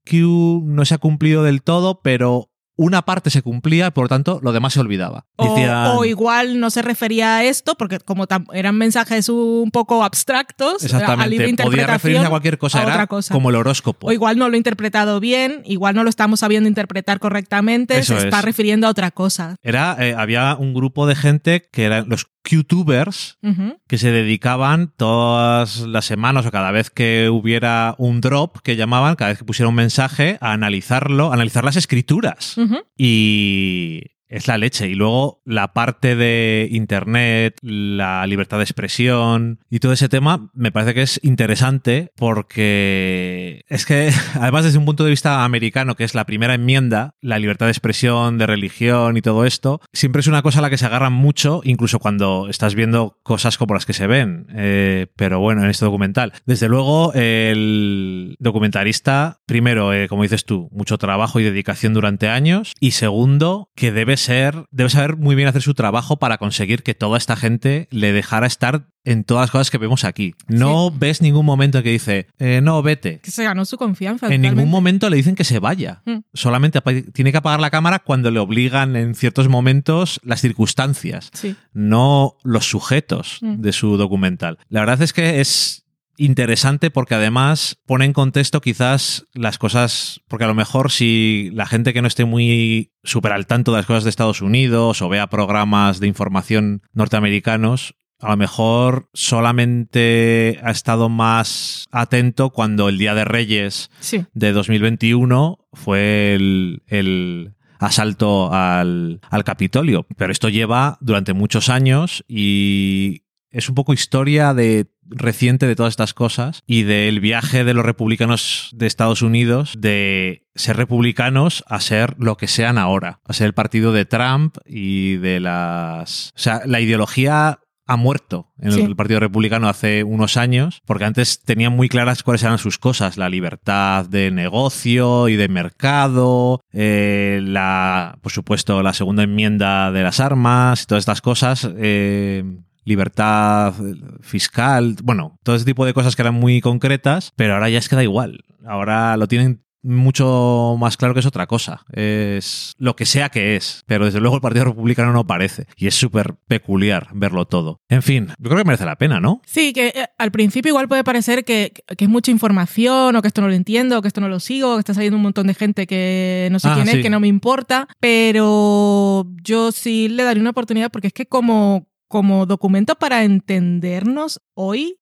Q 0.09 0.63
no 0.65 0.85
se 0.85 0.95
ha 0.95 0.99
cumplido 0.99 1.43
del 1.43 1.63
todo, 1.63 2.01
pero 2.03 2.51
una 2.77 3.03
parte 3.03 3.31
se 3.31 3.43
cumplía, 3.43 3.93
por 3.93 4.05
lo 4.05 4.09
tanto, 4.09 4.41
lo 4.43 4.53
demás 4.53 4.73
se 4.73 4.81
olvidaba. 4.81 5.27
O, 5.37 5.55
Decían, 5.55 5.87
o 5.97 6.05
igual 6.05 6.59
no 6.59 6.71
se 6.71 6.83
refería 6.83 7.37
a 7.37 7.45
esto, 7.45 7.77
porque 7.77 8.01
como 8.01 8.27
eran 8.53 8.77
mensajes 8.77 9.29
un 9.29 9.71
poco 9.71 10.03
abstractos, 10.03 10.83
Exactamente. 10.85 11.25
a 11.25 11.27
libre 11.29 11.65
Podía 11.65 11.87
referirse 11.87 12.27
a 12.27 12.31
cualquier 12.31 12.59
cosa, 12.59 12.81
a 12.81 12.83
era 12.83 12.93
otra 12.95 13.07
cosa. 13.07 13.33
como 13.33 13.51
el 13.51 13.57
horóscopo. 13.57 14.09
O 14.09 14.13
igual 14.13 14.39
no 14.39 14.49
lo 14.49 14.55
he 14.55 14.59
interpretado 14.59 15.21
bien, 15.21 15.63
igual 15.65 15.95
no 15.95 16.03
lo 16.03 16.11
estamos 16.11 16.41
sabiendo 16.41 16.69
interpretar 16.69 17.21
correctamente, 17.21 17.99
Eso 17.99 18.19
se 18.19 18.25
está 18.27 18.39
es. 18.41 18.45
refiriendo 18.45 18.87
a 18.87 18.91
otra 18.91 19.11
cosa. 19.11 19.57
Era, 19.63 19.97
eh, 20.01 20.15
había 20.17 20.57
un 20.57 20.75
grupo 20.75 21.07
de 21.07 21.15
gente 21.15 21.69
que 21.71 21.85
eran 21.85 22.09
los 22.09 22.27
QTubers 22.45 23.39
Uh 23.43 23.49
-huh. 23.51 23.77
que 23.89 23.99
se 23.99 24.11
dedicaban 24.11 24.93
todas 24.97 25.81
las 25.81 26.05
semanas 26.05 26.47
o 26.47 26.51
cada 26.51 26.71
vez 26.71 26.91
que 26.91 27.29
hubiera 27.31 27.95
un 27.99 28.21
drop 28.21 28.59
que 28.63 28.77
llamaban, 28.77 29.17
cada 29.17 29.31
vez 29.31 29.39
que 29.39 29.45
pusiera 29.45 29.69
un 29.69 29.75
mensaje, 29.75 30.39
a 30.41 30.53
analizarlo, 30.53 31.31
a 31.31 31.35
analizar 31.35 31.65
las 31.65 31.77
escrituras. 31.77 32.57
Uh 32.59 32.63
-huh. 32.69 32.85
Y 32.97 34.14
es 34.35 34.49
la 34.49 34.59
leche. 34.59 34.89
Y 34.89 34.95
luego 34.95 35.41
la 35.45 35.73
parte 35.73 36.17
de 36.17 36.69
Internet, 36.71 37.57
la 37.63 38.27
libertad 38.27 38.59
de 38.59 38.65
expresión 38.65 39.61
y 39.71 39.79
todo 39.79 39.93
ese 39.93 40.09
tema 40.09 40.51
me 40.55 40.73
parece 40.73 40.93
que 40.95 41.03
es 41.03 41.21
interesante 41.23 42.11
porque 42.17 43.65
es 43.69 43.87
que, 43.87 44.11
además 44.35 44.65
desde 44.65 44.79
un 44.79 44.85
punto 44.85 45.05
de 45.05 45.11
vista 45.11 45.45
americano, 45.45 45.95
que 45.95 46.05
es 46.05 46.15
la 46.15 46.27
primera 46.27 46.55
enmienda, 46.55 47.15
la 47.21 47.39
libertad 47.39 47.67
de 47.67 47.73
expresión, 47.73 48.37
de 48.39 48.47
religión 48.47 49.17
y 49.17 49.23
todo 49.23 49.45
esto, 49.45 49.81
siempre 49.93 50.21
es 50.21 50.27
una 50.27 50.43
cosa 50.43 50.59
a 50.59 50.63
la 50.63 50.71
que 50.71 50.79
se 50.79 50.87
agarran 50.87 51.13
mucho, 51.13 51.61
incluso 51.65 52.01
cuando 52.01 52.49
estás 52.49 52.75
viendo 52.75 53.19
cosas 53.23 53.57
como 53.57 53.75
las 53.75 53.87
que 53.87 53.93
se 53.93 54.09
ven. 54.09 54.47
Eh, 54.55 55.07
pero 55.15 55.39
bueno, 55.39 55.63
en 55.63 55.71
este 55.71 55.85
documental. 55.85 56.33
Desde 56.45 56.69
luego, 56.69 57.13
el 57.15 58.37
documentalista, 58.41 59.41
primero, 59.47 59.93
eh, 59.93 60.09
como 60.09 60.25
dices 60.25 60.45
tú, 60.45 60.69
mucho 60.73 60.99
trabajo 60.99 61.39
y 61.39 61.45
dedicación 61.45 61.95
durante 61.95 62.29
años. 62.29 62.73
Y 62.81 62.93
segundo, 62.93 63.71
que 63.77 63.93
debe 63.93 64.17
ser, 64.25 64.67
debe 64.71 64.91
saber 64.91 65.17
muy 65.17 65.35
bien 65.35 65.49
hacer 65.49 65.63
su 65.63 65.75
trabajo 65.75 66.19
para 66.19 66.39
conseguir 66.39 66.83
que 66.83 66.95
toda 66.95 67.19
esta 67.19 67.37
gente 67.37 67.89
le 67.91 68.13
dejara 68.13 68.47
estar 68.47 68.89
en 69.05 69.23
todas 69.25 69.43
las 69.43 69.51
cosas 69.51 69.71
que 69.71 69.77
vemos 69.79 70.05
aquí. 70.05 70.35
No 70.49 70.91
ves 70.91 71.21
ningún 71.21 71.45
momento 71.45 71.83
que 71.83 71.91
dice, 71.91 72.27
eh, 72.39 72.61
no, 72.63 72.83
vete. 72.83 73.21
Que 73.21 73.31
se 73.31 73.45
ganó 73.45 73.65
su 73.67 73.77
confianza. 73.77 74.33
En 74.33 74.41
ningún 74.41 74.71
momento 74.71 75.11
le 75.11 75.17
dicen 75.17 75.35
que 75.35 75.45
se 75.45 75.59
vaya. 75.59 76.01
Mm. 76.07 76.21
Solamente 76.33 76.81
tiene 77.13 77.31
que 77.31 77.39
apagar 77.39 77.61
la 77.61 77.71
cámara 77.71 77.99
cuando 77.99 78.31
le 78.31 78.39
obligan 78.41 78.97
en 78.97 79.15
ciertos 79.15 79.49
momentos 79.49 80.21
las 80.25 80.41
circunstancias, 80.41 81.31
Sí. 81.35 81.55
no 81.75 82.37
los 82.45 82.67
sujetos 82.67 83.39
Mm. 83.43 83.61
de 83.61 83.73
su 83.73 83.97
documental. 83.99 84.59
La 84.69 84.81
verdad 84.81 85.03
es 85.03 85.13
que 85.13 85.41
es 85.41 85.84
interesante 86.17 86.91
porque 86.91 87.15
además 87.15 87.79
pone 87.87 88.05
en 88.05 88.13
contexto 88.13 88.61
quizás 88.61 89.27
las 89.35 89.59
cosas, 89.59 90.21
porque 90.29 90.45
a 90.45 90.49
lo 90.49 90.55
mejor 90.55 90.91
si 90.91 91.51
la 91.53 91.67
gente 91.67 91.93
que 91.93 92.03
no 92.03 92.09
esté 92.09 92.25
muy 92.25 92.93
súper 93.03 93.33
al 93.33 93.47
tanto 93.47 93.73
de 93.73 93.79
las 93.79 93.87
cosas 93.87 94.05
de 94.05 94.11
Estados 94.11 94.41
Unidos 94.43 95.03
o 95.03 95.09
vea 95.09 95.27
programas 95.29 96.01
de 96.01 96.07
información 96.07 96.83
norteamericanos, 96.93 97.97
a 98.21 98.31
lo 98.31 98.37
mejor 98.37 99.11
solamente 99.13 100.59
ha 100.63 100.71
estado 100.71 101.09
más 101.09 101.87
atento 101.91 102.51
cuando 102.51 102.89
el 102.89 102.99
Día 102.99 103.15
de 103.15 103.25
Reyes 103.25 103.91
Sí. 104.01 104.25
de 104.33 104.53
2021 104.53 105.59
fue 105.73 106.35
el, 106.35 106.83
el 106.87 107.55
asalto 107.79 108.53
al, 108.53 109.21
al 109.31 109.45
Capitolio. 109.45 110.07
Pero 110.17 110.33
esto 110.33 110.49
lleva 110.49 110.97
durante 111.01 111.33
muchos 111.35 111.69
años 111.69 112.25
y 112.29 113.23
es 113.51 113.69
un 113.69 113.75
poco 113.75 113.93
historia 113.93 114.55
de 114.55 114.87
reciente 115.09 115.67
de 115.67 115.77
todas 115.77 115.93
estas 115.93 116.15
cosas 116.15 116.63
y 116.67 116.83
del 116.83 117.21
viaje 117.21 117.65
de 117.65 117.75
los 117.75 117.85
republicanos 117.85 118.71
de 118.73 118.87
Estados 118.87 119.23
Unidos 119.23 119.75
de 119.79 120.43
ser 120.55 120.77
republicanos 120.77 121.65
a 121.67 121.81
ser 121.81 122.15
lo 122.19 122.37
que 122.37 122.49
sean 122.49 122.79
ahora, 122.79 123.21
a 123.25 123.33
ser 123.33 123.47
el 123.47 123.55
partido 123.55 123.93
de 123.93 124.05
Trump 124.05 124.57
y 124.67 125.17
de 125.17 125.41
las... 125.41 126.29
O 126.37 126.39
sea, 126.39 126.63
la 126.65 126.81
ideología 126.81 127.61
ha 127.87 127.97
muerto 127.97 128.51
en 128.59 128.73
Sí. 128.73 128.81
el 128.81 128.97
Partido 128.97 129.21
Republicano 129.21 129.69
hace 129.69 130.05
unos 130.05 130.39
años, 130.39 130.81
porque 130.87 131.05
antes 131.05 131.43
tenían 131.43 131.75
muy 131.77 131.91
claras 131.91 132.23
cuáles 132.23 132.43
eran 132.43 132.57
sus 132.57 132.79
cosas, 132.79 133.19
la 133.19 133.29
libertad 133.29 134.07
de 134.07 134.31
negocio 134.31 135.29
y 135.29 135.37
de 135.37 135.49
mercado, 135.49 136.63
eh, 136.73 137.41
la, 137.43 138.17
por 138.23 138.33
supuesto, 138.33 138.83
la 138.83 138.95
segunda 138.95 139.25
enmienda 139.25 139.93
de 139.93 140.03
las 140.03 140.19
armas 140.19 140.83
y 140.83 140.87
todas 140.87 141.03
estas 141.03 141.21
cosas. 141.21 141.69
eh, 141.77 142.43
libertad 142.85 143.75
fiscal, 144.21 144.97
bueno, 145.03 145.39
todo 145.43 145.57
ese 145.57 145.65
tipo 145.65 145.85
de 145.87 145.95
cosas 145.95 146.17
que 146.17 146.23
eran 146.23 146.35
muy 146.35 146.61
concretas, 146.61 147.33
pero 147.37 147.55
ahora 147.55 147.69
ya 147.71 147.79
es 147.79 147.89
que 147.89 147.97
da 147.97 148.03
igual. 148.03 148.45
Ahora 148.67 149.17
lo 149.17 149.27
tienen 149.29 149.63
mucho 149.87 150.77
más 150.79 150.97
claro 150.97 151.13
que 151.13 151.21
es 151.21 151.27
otra 151.27 151.47
cosa. 151.47 151.85
Es 151.93 152.73
lo 152.79 152.97
que 152.97 153.05
sea 153.05 153.29
que 153.29 153.55
es. 153.55 153.83
Pero 153.87 154.07
desde 154.07 154.19
luego 154.19 154.37
el 154.37 154.41
Partido 154.41 154.65
Republicano 154.65 155.13
no 155.13 155.27
parece. 155.27 155.67
Y 155.77 155.87
es 155.87 155.95
súper 155.95 156.37
peculiar 156.49 157.09
verlo 157.13 157.45
todo. 157.45 157.81
En 157.91 158.01
fin, 158.03 158.29
yo 158.39 158.49
creo 158.49 158.57
que 158.59 158.65
merece 158.65 158.87
la 158.87 158.97
pena, 158.97 159.21
¿no? 159.21 159.43
Sí, 159.45 159.75
que 159.75 159.89
eh, 159.89 160.07
al 160.17 160.31
principio 160.33 160.71
igual 160.71 160.89
puede 160.89 161.05
parecer 161.05 161.45
que, 161.45 161.75
que 161.99 162.05
es 162.05 162.11
mucha 162.11 162.31
información 162.31 163.15
o 163.15 163.21
que 163.21 163.29
esto 163.29 163.43
no 163.43 163.49
lo 163.49 163.55
entiendo, 163.55 163.99
o 163.99 164.03
que 164.03 164.09
esto 164.09 164.23
no 164.23 164.29
lo 164.31 164.41
sigo, 164.41 164.75
que 164.77 164.81
está 164.81 164.95
saliendo 164.95 165.19
un 165.19 165.23
montón 165.23 165.47
de 165.49 165.55
gente 165.55 165.87
que 165.87 166.49
no 166.51 166.59
sé 166.59 166.69
Ah, 166.69 166.75
quién 166.77 166.87
sí. 166.87 166.97
es, 166.97 167.03
que 167.03 167.11
no 167.11 167.21
me 167.21 167.29
importa, 167.29 167.87
pero 168.01 169.27
yo 169.43 169.71
sí 169.71 170.09
le 170.09 170.25
daría 170.25 170.41
una 170.41 170.51
oportunidad 170.51 170.91
porque 170.91 171.09
es 171.09 171.13
que 171.13 171.27
como, 171.27 171.87
como 172.15 172.47
documento 172.47 172.95
para 172.95 173.25
entendernos 173.25 174.41
hoy 174.55 174.99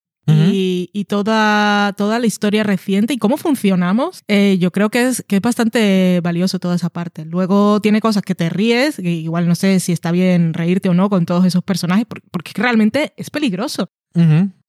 y, 0.50 0.88
y 0.94 1.04
toda, 1.06 1.92
toda 1.94 2.18
la 2.18 2.26
historia 2.26 2.62
reciente 2.62 3.12
y 3.12 3.18
cómo 3.18 3.36
funcionamos, 3.36 4.22
eh, 4.28 4.56
yo 4.58 4.70
creo 4.70 4.88
que 4.88 5.08
es, 5.08 5.22
que 5.28 5.36
es 5.36 5.42
bastante 5.42 6.20
valioso 6.22 6.58
toda 6.58 6.76
esa 6.76 6.88
parte. 6.90 7.24
Luego 7.26 7.80
tiene 7.80 8.00
cosas 8.00 8.22
que 8.22 8.34
te 8.34 8.48
ríes, 8.48 8.96
que 8.96 9.10
igual 9.10 9.46
no 9.46 9.54
sé 9.56 9.78
si 9.80 9.92
está 9.92 10.10
bien 10.12 10.54
reírte 10.54 10.88
o 10.88 10.94
no 10.94 11.10
con 11.10 11.26
todos 11.26 11.44
esos 11.44 11.62
personajes, 11.64 12.06
por- 12.06 12.22
porque 12.30 12.52
realmente 12.54 13.12
es 13.18 13.28
peligroso. 13.30 13.90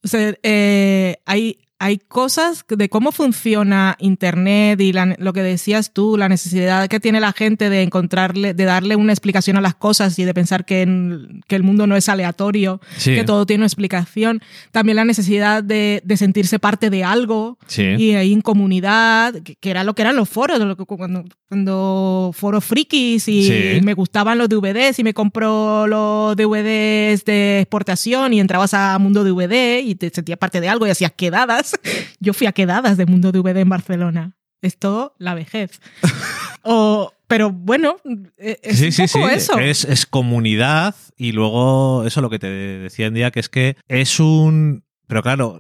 O 0.04 0.08
sea, 0.08 0.34
eh, 0.44 1.18
hay, 1.26 1.60
hay 1.84 1.98
cosas 1.98 2.64
de 2.70 2.88
cómo 2.88 3.12
funciona 3.12 3.96
Internet 4.00 4.80
y 4.80 4.94
la- 4.94 5.16
lo 5.20 5.34
que 5.34 5.44
decías 5.44 5.92
tú, 5.92 6.16
la 6.18 6.30
necesidad 6.30 6.88
que 6.88 7.00
tiene 7.00 7.20
la 7.20 7.34
gente 7.34 7.70
de 7.70 7.82
encontrarle, 7.84 8.54
de 8.54 8.64
darle 8.64 8.96
una 8.96 9.12
explicación 9.12 9.58
a 9.58 9.62
las 9.62 9.76
cosas 9.76 10.18
y 10.18 10.24
de 10.24 10.34
pensar 10.34 10.64
que, 10.66 10.82
en- 10.84 11.42
que 11.48 11.56
el 11.58 11.64
mundo 11.64 11.86
no 11.86 11.96
es 11.98 12.08
aleatorio, 12.08 12.80
Sí. 12.98 13.14
que 13.16 13.24
todo 13.26 13.46
tiene 13.46 13.62
una 13.62 13.68
explicación. 13.68 14.42
También 14.72 14.96
la 14.96 15.04
necesidad 15.06 15.62
de, 15.62 16.02
de 16.06 16.18
sentirse 16.18 16.58
parte 16.58 16.90
de 16.90 17.04
algo 17.04 17.58
Sí. 17.68 17.84
y 17.98 18.14
ahí 18.14 18.32
en 18.32 18.42
comunidad, 18.42 19.34
que, 19.44 19.56
que 19.56 19.70
era 19.70 19.84
lo 19.84 19.94
que 19.94 20.04
eran 20.04 20.16
los 20.16 20.30
foros, 20.30 20.60
lo 20.60 20.78
que- 20.78 20.86
cuando, 20.86 21.26
cuando 21.50 22.32
foros 22.34 22.64
frikis 22.64 23.28
y 23.28 23.44
Sí. 23.44 23.82
me 23.84 23.94
gustaban 23.94 24.38
los 24.38 24.48
DVDs 24.50 25.00
y 25.00 25.04
me 25.04 25.14
compró 25.14 25.86
los 25.88 26.36
DVDs 26.36 27.26
de 27.26 27.60
exportación 27.62 28.34
y 28.34 28.40
entrabas 28.40 28.74
a 28.74 28.98
Mundo 29.00 29.24
DVD 29.24 29.80
y 29.82 29.96
te 29.96 30.10
sentías 30.10 30.40
parte 30.40 30.62
de 30.62 30.70
algo 30.70 30.88
y 30.88 30.90
hacías 30.92 31.12
quedadas. 31.16 31.73
Yo 32.20 32.34
fui 32.34 32.48
a 32.48 32.52
quedadas 32.52 32.98
de 32.98 33.06
Mundo 33.06 33.32
DVD 33.32 33.58
en 33.58 33.70
Barcelona. 33.70 34.38
Esto, 34.62 35.14
la 35.18 35.34
vejez. 35.36 35.80
O, 36.66 37.12
pero 37.28 37.52
bueno, 37.52 37.98
e- 38.38 38.58
es 38.64 38.78
sí, 38.80 38.86
un 38.86 38.92
sí, 38.94 39.02
poco 39.12 39.28
sí. 39.28 39.36
eso. 39.36 39.60
Es, 39.60 39.84
es 39.84 40.06
comunidad 40.06 40.96
y 41.18 41.34
luego 41.34 42.06
eso 42.06 42.22
lo 42.22 42.30
que 42.30 42.40
te 42.40 42.48
decía 42.50 43.08
en 43.08 43.16
día, 43.16 43.32
que 43.32 43.42
es 43.42 43.50
que 43.50 43.76
es 43.90 44.22
un... 44.22 44.86
Pero 45.06 45.22
claro, 45.24 45.60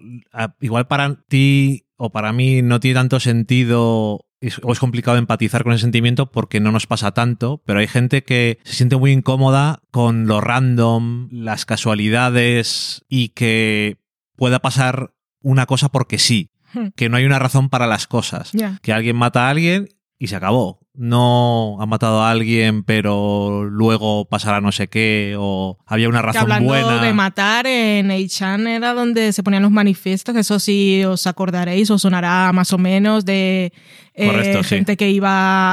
igual 0.62 0.88
para 0.88 1.16
ti 1.28 1.88
o 1.98 2.10
para 2.14 2.32
mí 2.32 2.62
no 2.62 2.80
tiene 2.80 2.96
tanto 2.96 3.20
sentido 3.20 4.26
es- 4.40 4.62
o 4.64 4.72
es 4.72 4.80
complicado 4.80 5.18
empatizar 5.18 5.64
con 5.66 5.74
ese 5.74 5.82
sentimiento 5.82 6.32
porque 6.32 6.62
no 6.62 6.72
nos 6.72 6.88
pasa 6.88 7.12
tanto, 7.14 7.62
pero 7.66 7.80
hay 7.80 7.88
gente 7.88 8.24
que 8.24 8.60
se 8.64 8.76
siente 8.76 8.96
muy 8.96 9.12
incómoda 9.12 9.82
con 9.92 10.26
lo 10.26 10.40
random, 10.40 11.28
las 11.32 11.66
casualidades 11.66 13.04
y 13.10 13.30
que 13.30 13.98
pueda 14.38 14.60
pasar 14.60 15.14
una 15.44 15.66
cosa 15.68 15.90
porque 15.90 16.18
sí, 16.18 16.50
Hmm. 16.74 16.88
que 16.96 17.08
no 17.08 17.18
hay 17.18 17.26
una 17.26 17.38
razón 17.38 17.70
para 17.70 17.86
las 17.86 18.08
cosas 18.08 18.52
que 18.82 18.94
alguien 18.94 19.16
mata 19.16 19.46
a 19.46 19.52
alguien 19.52 19.90
y 20.18 20.26
se 20.26 20.36
acabó. 20.36 20.80
No 20.96 21.78
ha 21.80 21.86
matado 21.86 22.24
a 22.24 22.32
alguien, 22.32 22.84
pero 22.84 23.64
luego 23.66 24.26
pasará 24.28 24.60
no 24.60 24.72
sé 24.72 24.88
qué, 24.88 25.36
o 25.38 25.78
había 25.86 26.10
una 26.10 26.22
Que 26.22 26.26
razón 26.28 26.42
hablando 26.44 26.70
buena. 26.70 27.04
de 27.04 27.14
matar, 27.14 27.68
en 27.68 28.10
Eichan 28.10 28.66
era 28.68 28.94
donde 28.96 29.34
se 29.34 29.44
ponían 29.44 29.62
los 29.62 29.72
manifiestos, 29.72 30.34
que 30.34 30.42
eso 30.42 30.58
sí 30.60 31.04
os 31.04 31.28
acordaréis, 31.28 31.92
os 31.92 32.02
sonará 32.02 32.52
más 32.54 32.74
o 32.74 32.80
menos 32.80 33.24
de 33.26 33.72
eh, 34.16 34.28
Correcto, 34.28 34.64
sí. 34.64 34.76
gente 34.76 34.96
que 34.96 35.10
iba 35.10 35.32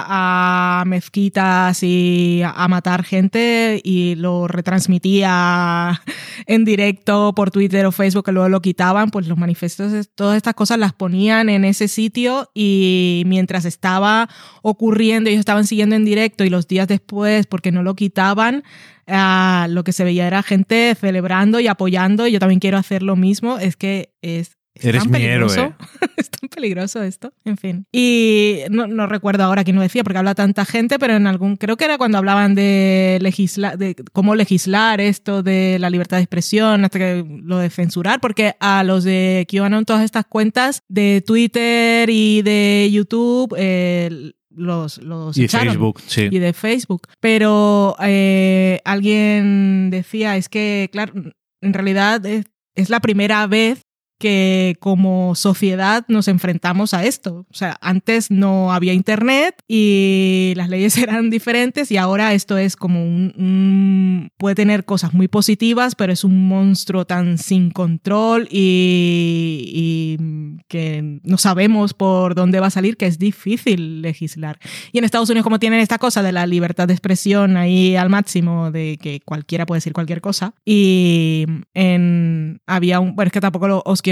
a 0.08 0.84
mezquitas 0.86 1.82
y 1.82 2.40
a 2.44 2.66
matar 2.68 3.04
gente 3.04 3.80
y 3.84 4.14
lo 4.14 4.48
retransmitía 4.48 6.00
en 6.46 6.64
directo 6.64 7.34
por 7.34 7.50
Twitter 7.50 7.84
o 7.86 7.92
Facebook, 7.92 8.24
que 8.24 8.32
luego 8.32 8.48
lo 8.48 8.62
quitaban, 8.62 9.10
pues 9.10 9.26
los 9.28 9.36
manifiestos, 9.38 9.92
es- 9.92 10.10
todas 10.14 10.36
estas 10.36 10.54
cosas 10.54 10.78
las 10.78 10.92
ponían 10.92 11.48
en 11.48 11.64
ese 11.64 11.88
sitio 11.88 12.50
y 12.54 13.24
mientras 13.26 13.64
estaba 13.64 14.28
ocurriendo, 14.62 15.28
ellos 15.30 15.40
estaban 15.40 15.66
siguiendo 15.66 15.96
en 15.96 16.04
directo 16.04 16.44
y 16.44 16.50
los 16.50 16.66
días 16.68 16.88
después, 16.88 17.46
porque 17.46 17.72
no 17.72 17.82
lo 17.82 17.94
quitaban, 17.94 18.62
ah, 19.06 19.66
lo 19.70 19.84
que 19.84 19.92
se 19.92 20.04
veía 20.04 20.26
era 20.26 20.42
gente 20.42 20.94
celebrando 20.98 21.60
y 21.60 21.66
apoyando. 21.66 22.26
y 22.26 22.32
Yo 22.32 22.38
también 22.38 22.60
quiero 22.60 22.78
hacer 22.78 23.02
lo 23.02 23.16
mismo. 23.16 23.58
Es 23.58 23.76
que 23.76 24.14
es. 24.22 24.56
Es 24.80 24.86
Eres 24.86 25.08
mi 25.08 25.22
héroe. 25.22 25.74
es 26.16 26.30
tan 26.30 26.48
peligroso 26.48 27.02
esto. 27.02 27.32
En 27.44 27.56
fin. 27.56 27.86
Y 27.92 28.60
no, 28.70 28.86
no 28.86 29.06
recuerdo 29.06 29.44
ahora 29.44 29.62
quién 29.62 29.76
lo 29.76 29.82
decía, 29.82 30.02
porque 30.02 30.18
habla 30.18 30.34
tanta 30.34 30.64
gente, 30.64 30.98
pero 30.98 31.16
en 31.16 31.26
algún. 31.26 31.56
Creo 31.56 31.76
que 31.76 31.84
era 31.84 31.98
cuando 31.98 32.18
hablaban 32.18 32.54
de 32.54 33.18
legislar, 33.20 33.76
de 33.76 33.94
cómo 34.12 34.34
legislar 34.34 35.00
esto 35.00 35.42
de 35.42 35.78
la 35.78 35.90
libertad 35.90 36.16
de 36.16 36.22
expresión, 36.22 36.84
hasta 36.84 36.98
que 36.98 37.24
lo 37.42 37.58
de 37.58 37.70
censurar, 37.70 38.20
porque 38.20 38.56
a 38.60 38.82
los 38.84 39.04
de 39.04 39.46
QAnon, 39.50 39.84
todas 39.84 40.02
estas 40.02 40.24
cuentas 40.24 40.82
de 40.88 41.22
Twitter 41.26 42.08
y 42.08 42.42
de 42.42 42.88
YouTube, 42.90 43.54
eh, 43.58 44.32
los, 44.50 44.98
los 44.98 45.36
y 45.36 45.44
echaron 45.44 45.68
Facebook, 45.68 46.00
sí. 46.06 46.28
y 46.30 46.38
de 46.38 46.52
Facebook. 46.52 47.02
Pero 47.20 47.96
eh, 48.00 48.80
alguien 48.84 49.90
decía, 49.90 50.36
es 50.36 50.48
que, 50.48 50.88
claro, 50.90 51.12
en 51.60 51.72
realidad 51.74 52.24
es, 52.24 52.46
es 52.74 52.90
la 52.90 53.00
primera 53.00 53.46
vez 53.46 53.82
que 54.20 54.76
como 54.80 55.34
sociedad 55.34 56.04
nos 56.08 56.28
enfrentamos 56.28 56.92
a 56.92 57.06
esto. 57.06 57.46
O 57.50 57.54
sea, 57.54 57.78
antes 57.80 58.30
no 58.30 58.70
había 58.70 58.92
internet 58.92 59.56
y 59.66 60.52
las 60.56 60.68
leyes 60.68 60.98
eran 60.98 61.30
diferentes 61.30 61.90
y 61.90 61.96
ahora 61.96 62.34
esto 62.34 62.58
es 62.58 62.76
como 62.76 63.02
un, 63.02 64.30
puede 64.36 64.54
tener 64.54 64.84
cosas 64.84 65.14
muy 65.14 65.26
positivas, 65.26 65.94
pero 65.94 66.12
es 66.12 66.22
un 66.22 66.46
monstruo 66.46 67.06
tan 67.06 67.38
sin 67.38 67.70
control 67.70 68.46
y, 68.50 69.64
y 69.74 70.58
que 70.68 71.20
no 71.24 71.38
sabemos 71.38 71.94
por 71.94 72.34
dónde 72.34 72.60
va 72.60 72.66
a 72.66 72.70
salir 72.70 72.98
que 72.98 73.06
es 73.06 73.18
difícil 73.18 74.02
legislar. 74.02 74.58
Y 74.92 74.98
en 74.98 75.04
Estados 75.04 75.30
Unidos 75.30 75.44
como 75.44 75.58
tienen 75.58 75.80
esta 75.80 75.96
cosa 75.96 76.22
de 76.22 76.32
la 76.32 76.46
libertad 76.46 76.86
de 76.88 76.92
expresión 76.92 77.56
ahí 77.56 77.96
al 77.96 78.10
máximo 78.10 78.70
de 78.70 78.98
que 79.00 79.20
cualquiera 79.20 79.64
puede 79.64 79.78
decir 79.78 79.94
cualquier 79.94 80.20
cosa 80.20 80.52
y 80.62 81.46
en 81.72 82.60
había 82.66 83.00
un 83.00 83.16
bueno 83.16 83.28
es 83.28 83.32
que 83.32 83.40
tampoco 83.40 83.66
lo, 83.66 83.82
os 83.86 84.02
quiero 84.02 84.09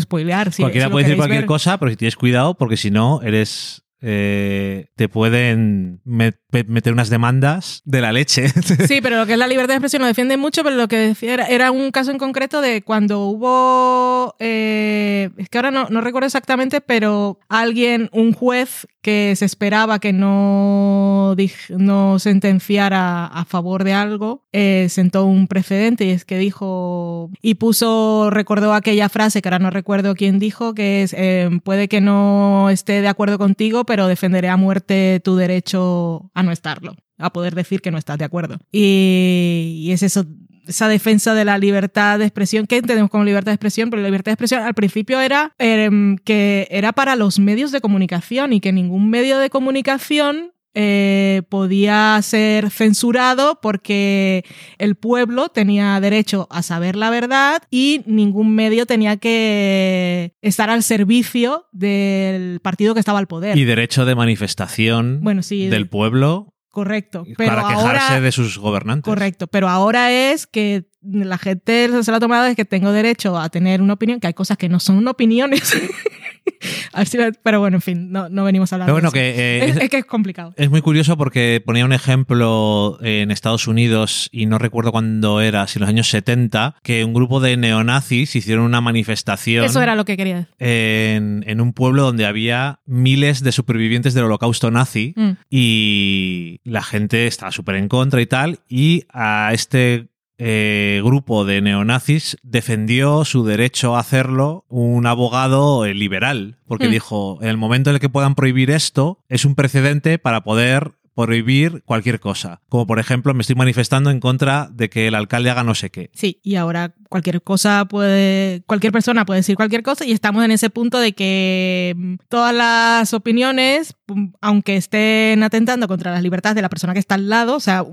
spoilear 0.00 0.52
si, 0.52 0.62
cualquiera 0.62 0.90
puede 0.90 1.04
decir 1.04 1.16
cualquier 1.16 1.46
cosa 1.46 1.78
pero 1.78 1.90
si 1.90 1.96
tienes 1.96 2.16
cuidado 2.16 2.54
porque 2.54 2.76
si 2.76 2.90
no 2.90 3.20
eres 3.22 3.82
eh, 4.02 4.86
te 4.96 5.08
pueden 5.10 6.00
meter 6.04 6.92
unas 6.92 7.10
demandas 7.10 7.82
de 7.84 8.00
la 8.00 8.12
leche. 8.12 8.46
Sí, 8.86 9.00
pero 9.02 9.18
lo 9.18 9.26
que 9.26 9.32
es 9.34 9.38
la 9.38 9.46
libertad 9.46 9.74
de 9.74 9.76
expresión 9.76 10.02
lo 10.02 10.08
defiende 10.08 10.36
mucho, 10.36 10.64
pero 10.64 10.74
lo 10.76 10.88
que 10.88 10.96
decía 10.96 11.34
era, 11.34 11.70
un 11.70 11.90
caso 11.90 12.10
en 12.10 12.18
concreto 12.18 12.60
de 12.60 12.82
cuando 12.82 13.26
hubo, 13.26 14.34
eh, 14.38 15.30
es 15.36 15.48
que 15.48 15.58
ahora 15.58 15.70
no, 15.70 16.00
recuerdo 16.00 16.26
exactamente, 16.26 16.80
pero 16.80 17.38
alguien, 17.48 18.08
un 18.12 18.32
juez 18.32 18.86
que 19.02 19.34
se 19.36 19.44
esperaba 19.44 19.98
que 19.98 20.12
no, 20.12 21.34
no 21.70 22.18
sentenciara 22.18 23.26
a 23.26 23.44
favor 23.44 23.84
de 23.84 23.92
algo, 23.92 24.44
eh, 24.52 24.86
sentó 24.90 25.24
un 25.24 25.46
precedente 25.46 26.04
y 26.04 26.10
es 26.10 26.24
que 26.24 26.38
dijo, 26.38 27.30
y 27.40 27.54
puso, 27.54 28.30
recordó 28.30 28.74
aquella 28.74 29.08
frase 29.08 29.40
que 29.40 29.48
ahora 29.48 29.58
no 29.58 29.70
recuerdo 29.70 30.14
quién 30.14 30.38
dijo, 30.38 30.74
que 30.74 31.02
es, 31.02 31.14
puede 31.62 31.88
que 31.88 32.00
no 32.00 32.68
esté 32.70 33.00
de 33.00 33.08
acuerdo 33.08 33.38
contigo, 33.38 33.84
pero 33.90 34.06
defenderé 34.06 34.48
a 34.48 34.56
muerte 34.56 35.20
tu 35.24 35.34
derecho 35.34 36.30
a 36.32 36.44
no 36.44 36.52
estarlo, 36.52 36.94
a 37.18 37.32
poder 37.32 37.56
decir 37.56 37.80
que 37.80 37.90
no 37.90 37.98
estás 37.98 38.18
de 38.18 38.24
acuerdo. 38.24 38.58
Y, 38.70 39.88
es 39.90 40.04
eso, 40.04 40.26
esa 40.64 40.86
defensa 40.86 41.34
de 41.34 41.44
la 41.44 41.58
libertad 41.58 42.20
de 42.20 42.24
expresión. 42.24 42.68
¿Qué 42.68 42.76
entendemos 42.76 43.10
como 43.10 43.24
libertad 43.24 43.50
de 43.50 43.56
expresión? 43.56 43.90
Pero 43.90 44.00
la 44.00 44.06
libertad 44.06 44.30
de 44.30 44.34
expresión 44.34 44.62
al 44.62 44.74
principio 44.74 45.20
era 45.20 45.56
em, 45.58 46.18
que 46.18 46.68
era 46.70 46.92
para 46.92 47.16
los 47.16 47.40
medios 47.40 47.72
de 47.72 47.80
comunicación 47.80 48.52
y 48.52 48.60
que 48.60 48.70
ningún 48.70 49.10
medio 49.10 49.40
de 49.40 49.50
comunicación 49.50 50.52
eh, 50.74 51.42
podía 51.48 52.20
ser 52.22 52.70
censurado 52.70 53.58
porque 53.60 54.44
el 54.78 54.94
pueblo 54.94 55.48
tenía 55.48 55.98
derecho 56.00 56.46
a 56.50 56.62
saber 56.62 56.94
la 56.94 57.10
verdad 57.10 57.62
y 57.70 58.02
ningún 58.06 58.54
medio 58.54 58.86
tenía 58.86 59.16
que 59.16 60.34
estar 60.42 60.70
al 60.70 60.82
servicio 60.82 61.66
del 61.72 62.60
partido 62.60 62.94
que 62.94 63.00
estaba 63.00 63.18
al 63.18 63.26
poder. 63.26 63.58
Y 63.58 63.64
derecho 63.64 64.04
de 64.04 64.14
manifestación 64.14 65.22
del 65.24 65.88
pueblo. 65.88 66.54
Correcto. 66.70 67.24
Pero 67.36 67.56
para 67.56 67.68
quejarse 67.68 68.20
de 68.20 68.30
sus 68.30 68.58
gobernantes. 68.58 69.04
Correcto. 69.04 69.48
Pero 69.48 69.68
ahora 69.68 70.12
es 70.12 70.46
que 70.46 70.84
la 71.02 71.38
gente 71.38 72.02
se 72.02 72.10
lo 72.10 72.16
ha 72.16 72.20
tomado 72.20 72.46
es 72.46 72.54
que 72.54 72.64
tengo 72.64 72.92
derecho 72.92 73.36
a 73.38 73.48
tener 73.48 73.82
una 73.82 73.94
opinión, 73.94 74.20
que 74.20 74.28
hay 74.28 74.34
cosas 74.34 74.56
que 74.56 74.68
no 74.68 74.78
son 74.78 75.06
opiniones. 75.08 75.74
pero 77.42 77.60
bueno, 77.60 77.76
en 77.78 77.80
fin, 77.82 78.12
no, 78.12 78.28
no 78.28 78.44
venimos 78.44 78.72
a 78.72 78.76
hablar 78.76 78.92
de 78.92 78.98
eso. 78.98 79.10
Que, 79.10 79.30
eh, 79.30 79.74
es, 79.80 79.90
que 79.90 79.98
es 79.98 80.04
complicado. 80.04 80.52
Es 80.56 80.70
muy 80.70 80.80
curioso 80.82 81.16
porque 81.16 81.62
ponía 81.64 81.84
un 81.84 81.92
ejemplo 81.92 82.98
en 83.02 83.30
Estados 83.30 83.66
Unidos, 83.66 84.28
y 84.32 84.46
no 84.46 84.58
recuerdo 84.58 84.92
cuándo 84.92 85.40
era, 85.40 85.66
si 85.66 85.78
en 85.78 85.80
los 85.80 85.88
años 85.88 86.08
70, 86.08 86.76
que 86.82 87.04
un 87.04 87.14
grupo 87.14 87.40
de 87.40 87.56
neonazis 87.56 88.36
hicieron 88.36 88.64
una 88.64 88.80
manifestación. 88.80 89.64
Eso 89.64 89.82
era 89.82 89.94
lo 89.94 90.04
que 90.04 90.16
quería 90.16 90.36
decir. 90.36 90.54
En, 90.58 91.44
en 91.46 91.60
un 91.60 91.72
pueblo 91.72 92.02
donde 92.02 92.26
había 92.26 92.80
miles 92.86 93.42
de 93.42 93.52
supervivientes 93.52 94.14
del 94.14 94.24
holocausto 94.24 94.70
nazi 94.70 95.14
mm. 95.16 95.30
y 95.48 96.60
la 96.64 96.82
gente 96.82 97.26
estaba 97.26 97.52
súper 97.52 97.76
en 97.76 97.88
contra 97.88 98.20
y 98.20 98.26
tal, 98.26 98.60
y 98.68 99.04
a 99.12 99.50
este 99.52 100.09
eh, 100.42 101.02
grupo 101.04 101.44
de 101.44 101.60
neonazis 101.60 102.38
defendió 102.42 103.26
su 103.26 103.44
derecho 103.44 103.94
a 103.94 104.00
hacerlo 104.00 104.64
un 104.68 105.06
abogado 105.06 105.84
eh, 105.84 105.92
liberal, 105.92 106.56
porque 106.66 106.88
hmm. 106.88 106.92
dijo, 106.92 107.38
en 107.42 107.48
el 107.48 107.58
momento 107.58 107.90
en 107.90 107.96
el 107.96 108.00
que 108.00 108.08
puedan 108.08 108.34
prohibir 108.34 108.70
esto, 108.70 109.22
es 109.28 109.44
un 109.44 109.54
precedente 109.54 110.18
para 110.18 110.42
poder 110.42 110.92
prohibir 111.14 111.82
cualquier 111.84 112.20
cosa. 112.20 112.62
Como 112.68 112.86
por 112.86 112.98
ejemplo, 112.98 113.34
me 113.34 113.42
estoy 113.42 113.56
manifestando 113.56 114.10
en 114.10 114.20
contra 114.20 114.68
de 114.72 114.88
que 114.88 115.08
el 115.08 115.14
alcalde 115.14 115.50
haga 115.50 115.64
no 115.64 115.74
sé 115.74 115.90
qué. 115.90 116.10
Sí, 116.14 116.40
y 116.42 116.56
ahora 116.56 116.94
cualquier 117.08 117.42
cosa 117.42 117.84
puede, 117.86 118.62
cualquier 118.66 118.92
persona 118.92 119.24
puede 119.24 119.40
decir 119.40 119.56
cualquier 119.56 119.82
cosa 119.82 120.04
y 120.04 120.12
estamos 120.12 120.44
en 120.44 120.52
ese 120.52 120.70
punto 120.70 120.98
de 120.98 121.12
que 121.12 121.94
mm, 121.96 122.14
todas 122.28 122.54
las 122.54 123.12
opiniones, 123.14 123.94
mm, 124.06 124.26
aunque 124.40 124.76
estén 124.76 125.42
atentando 125.42 125.88
contra 125.88 126.12
las 126.12 126.22
libertades 126.22 126.54
de 126.54 126.62
la 126.62 126.68
persona 126.68 126.92
que 126.92 127.00
está 127.00 127.16
al 127.16 127.28
lado, 127.28 127.56
o 127.56 127.60
sea, 127.60 127.84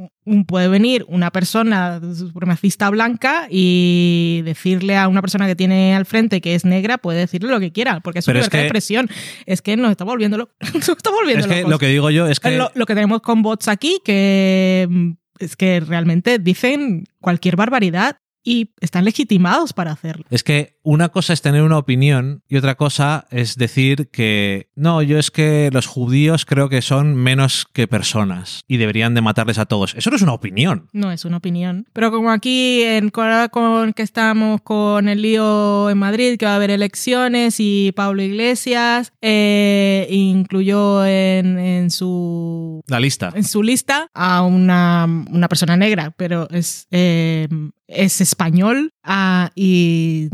puede 0.47 0.67
venir 0.67 1.05
una 1.07 1.31
persona 1.31 2.01
supremacista 2.13 2.89
blanca 2.89 3.47
y 3.49 4.41
decirle 4.43 4.97
a 4.97 5.07
una 5.07 5.21
persona 5.21 5.47
que 5.47 5.55
tiene 5.55 5.95
al 5.95 6.05
frente 6.05 6.41
que 6.41 6.53
es 6.53 6.65
negra, 6.65 6.97
puede 6.97 7.19
decirle 7.19 7.49
lo 7.49 7.59
que 7.59 7.71
quiera, 7.71 7.99
porque 8.01 8.19
es 8.19 8.25
su 8.25 8.33
libertad 8.33 8.59
de 8.59 8.65
expresión. 8.65 9.09
Es 9.45 9.61
que 9.61 9.77
nos 9.77 9.91
está 9.91 10.03
volviendo, 10.03 10.37
lo, 10.37 10.49
está 10.59 11.09
volviendo 11.11 11.45
Es 11.45 11.47
que 11.47 11.63
lo 11.63 11.79
que 11.79 11.87
digo 11.87 12.09
yo 12.09 12.27
es 12.27 12.39
que... 12.39 12.57
Lo, 12.57 12.71
lo 12.73 12.85
que 12.85 12.93
tenemos 12.93 13.06
con 13.21 13.41
bots 13.41 13.67
aquí, 13.67 13.99
que 14.03 14.87
mm, 14.89 15.11
es 15.39 15.55
que 15.55 15.79
realmente 15.79 16.39
dicen 16.39 17.05
cualquier 17.19 17.55
barbaridad 17.55 18.17
y 18.43 18.71
están 18.79 19.03
legitimados 19.03 19.73
para 19.73 19.91
hacerlo. 19.91 20.25
Es 20.29 20.43
que 20.43 20.76
una 20.87 21.09
cosa 21.09 21.33
es 21.33 21.41
tener 21.41 21.63
una 21.63 21.77
opinión 21.77 22.43
y 22.47 22.55
otra 22.55 22.75
cosa 22.75 23.27
es 23.29 23.57
decir 23.57 24.07
que 24.09 24.69
no, 24.73 25.01
yo 25.01 25.19
es 25.19 25.31
que 25.31 25.69
los 25.73 25.85
judíos 25.85 26.45
creo 26.45 26.69
que 26.69 26.81
son 26.81 27.13
menos 27.13 27.67
que 27.73 27.89
personas 27.89 28.63
y 28.69 28.77
deberían 28.77 29.13
de 29.13 29.19
matarles 29.19 29.57
a 29.57 29.65
todos. 29.65 29.95
Eso 29.95 30.09
no 30.11 30.15
es 30.15 30.21
una 30.21 30.31
opinión. 30.31 30.87
No 30.93 31.11
es 31.11 31.25
una 31.25 31.37
opinión. 31.37 31.87
Pero 31.91 32.09
como 32.09 32.31
aquí 32.31 32.83
en 32.83 33.09
con 33.09 33.91
que 33.91 34.01
estamos 34.01 34.61
con 34.61 35.09
el 35.09 35.23
lío 35.23 35.89
en 35.89 35.97
Madrid, 35.97 36.37
que 36.37 36.45
va 36.45 36.53
a 36.53 36.55
haber 36.55 36.71
elecciones 36.71 37.57
y 37.59 37.91
Pablo 37.93 38.21
Iglesias 38.21 39.11
eh, 39.21 40.07
incluyó 40.09 41.05
en, 41.05 41.91
su 41.91 42.81
la 42.87 43.01
lista 43.01 43.33
en 43.35 43.43
su 43.43 43.61
lista 43.61 44.09
a 44.13 44.41
una, 44.43 45.05
una 45.05 45.49
persona 45.49 45.75
negra, 45.75 46.13
pero 46.15 46.49
es 46.49 46.87
eh, 46.91 47.49
es 47.87 48.21
español 48.21 48.93
ah, 49.03 49.51
y 49.55 50.29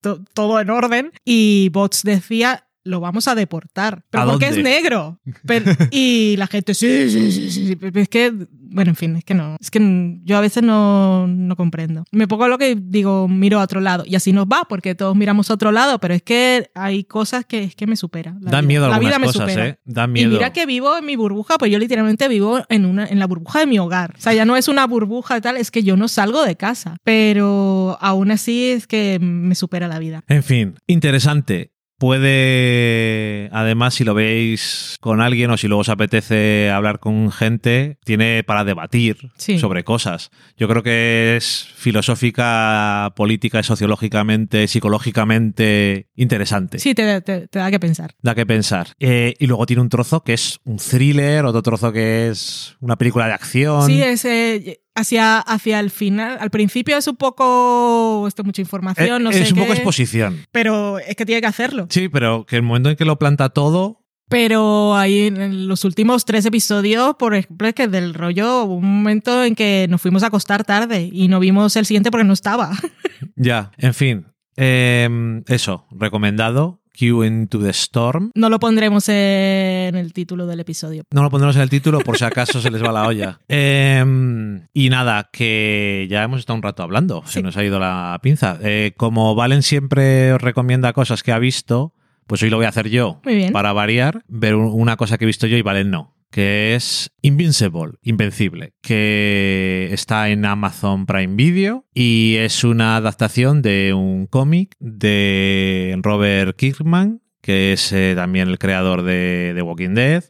todo 0.00 0.60
en 0.60 0.70
orden. 0.70 1.12
Y 1.24 1.68
Bots 1.70 2.02
decía, 2.02 2.68
lo 2.84 3.00
vamos 3.00 3.28
a 3.28 3.34
deportar. 3.34 4.04
Pero 4.10 4.26
porque 4.26 4.48
es 4.48 4.58
negro. 4.58 5.20
y 5.90 6.36
la 6.36 6.46
gente, 6.46 6.74
sí, 6.74 7.10
sí, 7.10 7.32
sí, 7.32 7.50
sí. 7.50 7.78
Es 7.94 8.08
que, 8.08 8.32
bueno, 8.50 8.90
en 8.90 8.96
fin, 8.96 9.16
es 9.16 9.24
que 9.24 9.34
no. 9.34 9.56
Es 9.60 9.70
que 9.70 10.20
yo 10.24 10.36
a 10.36 10.40
veces 10.40 10.62
no, 10.62 11.26
no 11.26 11.56
comprendo. 11.56 12.04
Me 12.12 12.26
pongo 12.28 12.48
lo 12.48 12.58
que 12.58 12.76
digo, 12.76 13.28
miro 13.28 13.60
a 13.60 13.64
otro 13.64 13.80
lado. 13.80 14.04
Y 14.06 14.14
así 14.14 14.32
nos 14.32 14.46
va, 14.46 14.66
porque 14.68 14.94
todos 14.94 15.16
miramos 15.16 15.50
a 15.50 15.54
otro 15.54 15.72
lado, 15.72 15.98
pero 15.98 16.14
es 16.14 16.22
que 16.22 16.70
hay 16.74 17.04
cosas 17.04 17.44
que 17.44 17.64
es 17.64 17.74
que 17.74 17.86
me 17.86 17.96
superan. 17.96 18.40
Dan 18.40 18.66
miedo 18.66 18.88
la 18.88 18.98
vida 18.98 19.18
me 19.18 19.28
supera. 19.28 19.68
¿eh? 19.68 19.78
Dan 19.84 20.12
miedo. 20.12 20.30
Y 20.30 20.32
mira 20.34 20.52
que 20.52 20.66
vivo 20.66 20.96
en 20.96 21.04
mi 21.04 21.16
burbuja, 21.16 21.58
pues 21.58 21.70
yo 21.70 21.78
literalmente 21.78 22.28
vivo 22.28 22.62
en, 22.68 22.86
una, 22.86 23.06
en 23.06 23.18
la 23.18 23.26
burbuja 23.26 23.60
de 23.60 23.66
mi 23.66 23.78
hogar. 23.78 24.14
O 24.16 24.20
sea, 24.20 24.32
ya 24.32 24.44
no 24.44 24.56
es 24.56 24.68
una 24.68 24.86
burbuja 24.86 25.40
tal, 25.40 25.56
es 25.56 25.70
que 25.70 25.82
yo 25.82 25.96
no 25.96 26.08
salgo 26.08 26.44
de 26.44 26.56
casa. 26.56 26.96
Pero 27.04 27.98
aún 28.00 28.30
así 28.30 28.70
es 28.70 28.86
que 28.86 29.18
me 29.20 29.54
supera 29.54 29.88
la 29.88 29.98
vida. 29.98 30.24
En 30.28 30.42
fin, 30.42 30.74
interesante. 30.86 31.72
Puede, 32.00 33.50
además, 33.52 33.92
si 33.92 34.04
lo 34.04 34.14
veis 34.14 34.96
con 35.02 35.20
alguien 35.20 35.50
o 35.50 35.58
si 35.58 35.68
luego 35.68 35.82
os 35.82 35.90
apetece 35.90 36.70
hablar 36.70 36.98
con 36.98 37.30
gente, 37.30 37.98
tiene 38.06 38.42
para 38.42 38.64
debatir 38.64 39.32
sobre 39.36 39.84
cosas. 39.84 40.30
Yo 40.56 40.66
creo 40.66 40.82
que 40.82 41.36
es 41.36 41.68
filosófica, 41.76 43.12
política, 43.14 43.62
sociológicamente, 43.62 44.66
psicológicamente 44.66 46.08
interesante. 46.16 46.78
Sí, 46.78 46.94
te, 46.94 47.04
da 47.04 47.70
que 47.70 47.78
pensar. 47.78 48.14
Da 48.22 48.34
que 48.34 48.46
pensar. 48.46 48.94
Eh, 48.98 49.34
y 49.38 49.46
luego 49.46 49.66
tiene 49.66 49.82
un 49.82 49.90
trozo 49.90 50.24
que 50.24 50.32
es 50.32 50.58
un 50.64 50.78
thriller, 50.78 51.44
otro 51.44 51.60
trozo 51.60 51.92
que 51.92 52.30
es 52.30 52.78
una 52.80 52.96
película 52.96 53.26
de 53.26 53.34
acción. 53.34 53.84
Sí, 53.84 54.02
es... 54.02 54.24
Eh, 54.24 54.80
hacia, 55.00 55.38
hacia 55.38 55.80
el 55.80 55.90
final. 55.90 56.38
Al 56.40 56.50
principio 56.50 56.96
es 56.96 57.06
un 57.06 57.16
poco. 57.16 58.26
Esto 58.28 58.44
mucha 58.44 58.62
información, 58.62 59.22
no 59.22 59.30
es, 59.30 59.36
sé. 59.36 59.42
Es 59.42 59.52
un 59.52 59.58
poco 59.58 59.72
exposición. 59.72 60.46
Pero 60.52 60.98
es 60.98 61.16
que 61.16 61.26
tiene 61.26 61.40
que 61.40 61.46
hacerlo. 61.46 61.86
Sí, 61.90 62.08
pero 62.08 62.46
que 62.46 62.56
el 62.56 62.62
momento 62.62 62.90
en 62.90 62.96
que 62.96 63.04
lo 63.04 63.18
planta 63.18 63.48
todo. 63.48 64.00
Pero 64.28 64.94
ahí 64.94 65.26
en 65.26 65.66
los 65.66 65.84
últimos 65.84 66.24
tres 66.24 66.46
episodios, 66.46 67.16
por 67.18 67.34
ejemplo, 67.34 67.66
es 67.66 67.74
que 67.74 67.88
del 67.88 68.14
rollo 68.14 68.62
hubo 68.62 68.74
un 68.76 68.98
momento 68.98 69.42
en 69.42 69.56
que 69.56 69.86
nos 69.90 70.00
fuimos 70.00 70.22
a 70.22 70.28
acostar 70.28 70.64
tarde 70.64 71.10
y 71.12 71.26
no 71.26 71.40
vimos 71.40 71.74
el 71.74 71.84
siguiente 71.84 72.12
porque 72.12 72.24
no 72.24 72.32
estaba. 72.32 72.70
ya, 73.34 73.72
en 73.76 73.92
fin. 73.92 74.26
Em, 74.56 75.42
eso, 75.48 75.86
recomendado 75.90 76.79
Into 77.00 77.58
the 77.60 77.70
Storm. 77.70 78.30
No 78.34 78.48
lo 78.50 78.58
pondremos 78.60 79.08
en 79.08 79.94
el 79.96 80.12
título 80.12 80.46
del 80.46 80.60
episodio. 80.60 81.02
No 81.10 81.22
lo 81.22 81.30
pondremos 81.30 81.56
en 81.56 81.62
el 81.62 81.70
título 81.70 82.00
por 82.00 82.16
si 82.18 82.24
acaso 82.24 82.60
se 82.60 82.70
les 82.70 82.82
va 82.82 82.92
la 82.92 83.06
olla. 83.06 83.40
Em, 83.48 84.66
y 84.74 84.90
nada, 84.90 85.28
que 85.32 86.06
ya 86.10 86.22
hemos 86.22 86.40
estado 86.40 86.56
un 86.56 86.62
rato 86.62 86.82
hablando, 86.82 87.22
se 87.26 87.42
nos 87.42 87.56
ha 87.56 87.64
ido 87.64 87.78
la 87.78 88.18
pinza. 88.22 88.58
Eh, 88.62 88.92
como 88.96 89.34
Valen 89.34 89.62
siempre 89.62 90.32
os 90.32 90.40
recomienda 90.42 90.92
cosas 90.92 91.22
que 91.22 91.32
ha 91.32 91.38
visto, 91.38 91.94
pues 92.26 92.42
hoy 92.42 92.50
lo 92.50 92.56
voy 92.58 92.66
a 92.66 92.70
hacer 92.70 92.88
yo 92.90 93.20
Muy 93.24 93.34
bien. 93.34 93.52
para 93.52 93.72
variar, 93.72 94.22
ver 94.28 94.54
un- 94.54 94.70
una 94.72 94.96
cosa 94.96 95.18
que 95.18 95.24
he 95.24 95.26
visto 95.26 95.46
yo 95.46 95.56
y 95.56 95.62
Valen 95.62 95.90
no. 95.90 96.14
Que 96.30 96.74
es 96.76 97.10
Invincible, 97.22 97.94
Invencible, 98.02 98.72
que 98.82 99.88
está 99.92 100.28
en 100.28 100.44
Amazon 100.44 101.06
Prime 101.06 101.34
Video 101.34 101.86
y 101.92 102.36
es 102.36 102.62
una 102.62 102.96
adaptación 102.96 103.62
de 103.62 103.94
un 103.94 104.26
cómic 104.26 104.76
de 104.78 105.98
Robert 106.02 106.56
Kirkman, 106.56 107.20
que 107.40 107.72
es 107.72 107.92
eh, 107.92 108.12
también 108.14 108.48
el 108.48 108.58
creador 108.58 109.02
de 109.02 109.52
The 109.54 109.62
Walking 109.62 109.94
Dead. 109.94 110.24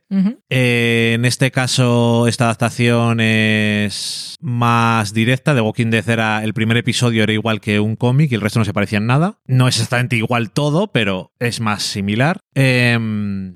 Eh, 0.49 1.13
en 1.15 1.25
este 1.25 1.51
caso, 1.51 2.29
esta 2.29 2.45
adaptación 2.45 3.21
es 3.21 4.37
más 4.41 5.13
directa. 5.13 5.55
The 5.55 5.61
Walking 5.61 5.91
Dead 5.91 6.09
era 6.09 6.45
el 6.45 6.55
primer 6.55 6.77
episodio, 6.77 7.23
era 7.23 7.33
igual 7.33 7.61
que 7.61 7.81
un 7.81 7.97
cómic 7.97 8.31
y 8.31 8.37
el 8.37 8.41
resto 8.41 8.61
no 8.61 8.65
se 8.65 8.73
parecía 8.73 8.99
en 8.99 9.07
nada. 9.07 9.39
No 9.47 9.69
es 9.69 9.77
exactamente 9.77 10.17
igual 10.17 10.51
todo, 10.53 10.93
pero 10.93 11.33
es 11.41 11.61
más 11.61 11.83
similar. 11.83 12.41
Eh, 12.55 12.99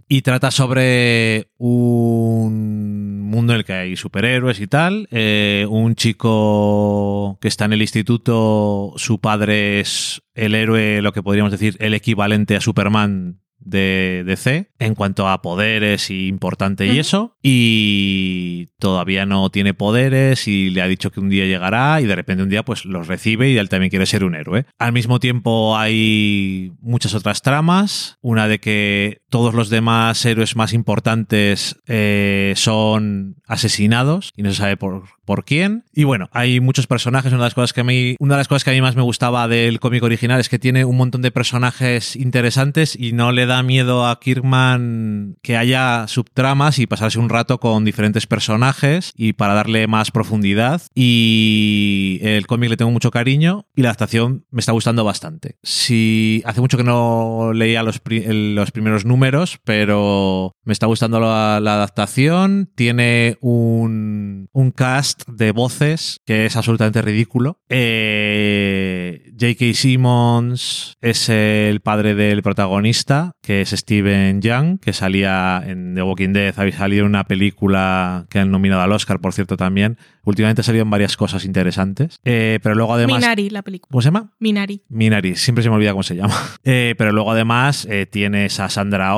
y 0.09 0.23
trata 0.23 0.51
sobre 0.51 1.49
un 1.57 2.24
mundo 2.55 3.53
en 3.53 3.61
el 3.61 3.65
que 3.65 3.73
hay 3.73 3.97
superhéroes 3.97 4.61
y 4.61 4.67
tal. 4.67 5.09
Eh, 5.11 5.67
un 5.69 5.95
chico 5.95 7.39
que 7.41 7.49
está 7.49 7.65
en 7.65 7.75
el 7.75 7.83
instituto, 7.83 8.93
su 8.97 9.21
padre 9.21 9.81
es 9.81 10.23
el 10.35 10.55
héroe, 10.55 11.03
lo 11.03 11.13
que 11.13 11.23
podríamos 11.23 11.53
decir, 11.53 11.77
el 11.81 11.95
equivalente 11.95 12.57
a 12.57 12.61
Superman 12.61 13.41
de 13.65 14.25
DC 14.27 14.71
en 14.79 14.95
cuanto 14.95 15.29
a 15.29 15.41
poderes 15.41 16.11
y 16.11 16.29
importante 16.29 16.87
y 16.87 16.99
eso 16.99 17.37
y 17.43 18.69
todavía 18.79 19.27
no 19.27 19.51
tiene 19.51 19.75
poderes 19.75 20.47
y 20.47 20.71
le 20.71 20.83
ha 20.83 20.87
dicho 20.87 21.11
que 21.11 21.21
un 21.21 21.31
día 21.31 21.47
llegará 21.47 22.01
y 22.01 22.07
de 22.07 22.15
repente 22.15 22.43
un 22.43 22.51
día 22.51 22.65
pues 22.65 22.85
los 22.85 23.09
recibe 23.09 23.51
y 23.51 23.57
él 23.57 23.69
también 23.69 23.91
quiere 23.91 24.07
ser 24.07 24.25
un 24.25 24.35
héroe. 24.35 24.67
Al 24.79 24.93
mismo 24.93 25.19
tiempo 25.19 25.77
hay 25.77 26.73
muchas 26.81 27.15
otras 27.15 27.43
tramas, 27.43 28.19
una 28.21 28.49
de 28.49 28.61
que 28.61 29.23
todos 29.35 29.53
los 29.53 29.69
demás 29.69 30.25
héroes 30.27 30.55
más 30.55 30.73
importantes 30.73 31.75
eh, 31.89 32.53
son 32.55 33.35
asesinados 33.49 34.33
y 34.37 34.45
no 34.45 34.51
se 34.51 34.59
sabe 34.59 34.77
por, 34.77 35.03
por 35.25 35.45
quién. 35.45 35.83
Y 35.93 36.05
bueno, 36.05 36.29
hay 36.33 36.61
muchos 36.61 36.87
personajes, 36.87 37.33
una 37.33 37.43
de 37.43 37.47
las 37.47 37.55
cosas 37.55 37.73
que 37.73 37.81
a 37.81 37.85
mí, 37.85 38.15
una 38.21 38.35
de 38.35 38.39
las 38.39 38.47
cosas 38.47 38.63
que 38.63 38.71
a 38.71 38.75
mí 38.75 38.81
más 38.81 38.95
me 38.95 39.03
gustaba 39.03 39.49
del 39.49 39.81
cómic 39.81 40.05
original 40.05 40.39
es 40.39 40.49
que 40.49 40.61
tiene 40.61 40.85
un 40.85 40.97
montón 40.97 41.21
de 41.21 41.33
personajes 41.33 42.15
interesantes 42.15 42.95
y 42.95 43.13
no 43.13 43.33
le 43.33 43.47
da 43.47 43.65
miedo 43.65 44.07
a 44.07 44.21
Kirkman 44.21 45.37
que 45.43 45.57
haya 45.57 46.07
subtramas 46.07 46.79
y 46.79 46.87
pasarse 46.87 47.19
un 47.19 47.29
rato 47.29 47.59
con 47.59 47.85
diferentes 47.85 48.29
personajes 48.29 49.13
y 49.17 49.33
para 49.33 49.55
darle 49.55 49.89
más 49.89 50.13
profundidad. 50.13 50.83
Y 50.95 52.21
el 52.23 52.47
cómic 52.47 52.71
le 52.71 52.77
tengo 52.77 52.93
mucho 52.93 53.11
cariño 53.11 53.67
y 53.75 53.83
la 53.83 53.89
adaptación 53.89 54.45
me 54.53 54.61
está 54.61 54.71
gustando 54.71 55.03
bastante. 55.03 55.57
Si 55.65 56.41
hace 56.45 56.61
mucho 56.61 56.77
que 56.77 56.85
no 56.85 57.53
leía 57.53 57.83
los, 57.83 58.01
los 58.05 58.71
primeros 58.71 59.05
números, 59.05 59.24
pero 59.65 60.53
me 60.65 60.73
está 60.73 60.87
gustando 60.87 61.21
la, 61.21 61.61
la 61.61 61.75
adaptación. 61.75 62.71
Tiene 62.75 63.37
un, 63.41 64.49
un 64.53 64.71
cast 64.71 65.29
de 65.29 65.53
voces 65.53 66.19
que 66.25 66.47
es 66.47 66.57
absolutamente 66.57 67.03
ridículo. 67.03 67.59
Eh, 67.69 69.33
J.K. 69.39 69.75
Simmons 69.75 70.97
es 71.01 71.29
el 71.29 71.81
padre 71.81 72.15
del 72.15 72.43
protagonista, 72.43 73.33
que 73.43 73.61
es 73.61 73.71
Steven 73.71 74.41
Young, 74.41 74.79
que 74.81 74.93
salía 74.93 75.63
en 75.65 75.95
The 75.95 76.03
Walking 76.03 76.33
Dead, 76.33 76.55
había 76.57 76.77
salido 76.77 77.07
una 77.07 77.25
película 77.25 78.27
que 78.31 78.39
han 78.39 78.51
nominado 78.51 78.83
al 78.83 78.93
Oscar, 78.93 79.21
por 79.21 79.33
cierto, 79.33 79.57
también. 79.57 79.99
Últimamente 80.25 80.63
ha 80.63 80.65
salido 80.65 80.83
en 80.83 80.91
varias 80.91 81.17
cosas 81.17 81.45
interesantes. 81.45 82.19
Eh, 82.25 82.59
pero 82.63 82.75
luego 82.75 82.95
además... 82.95 83.21
Minari, 83.21 83.51
la 83.51 83.63
película. 83.63 83.91
¿Cómo 83.91 84.03
se 84.03 84.07
llama? 84.07 84.33
Minari. 84.39 84.83
Minari, 84.89 85.37
siempre 85.37 85.63
se 85.63 85.69
me 85.69 85.77
olvida 85.77 85.93
cómo 85.93 86.03
se 86.03 86.17
llama. 86.17 86.35
Eh, 86.67 86.95
pero 86.97 87.13
luego 87.13 87.31
además 87.31 87.87
eh, 87.91 88.07
tienes 88.07 88.59
a 88.59 88.71
Sandra 88.71 89.14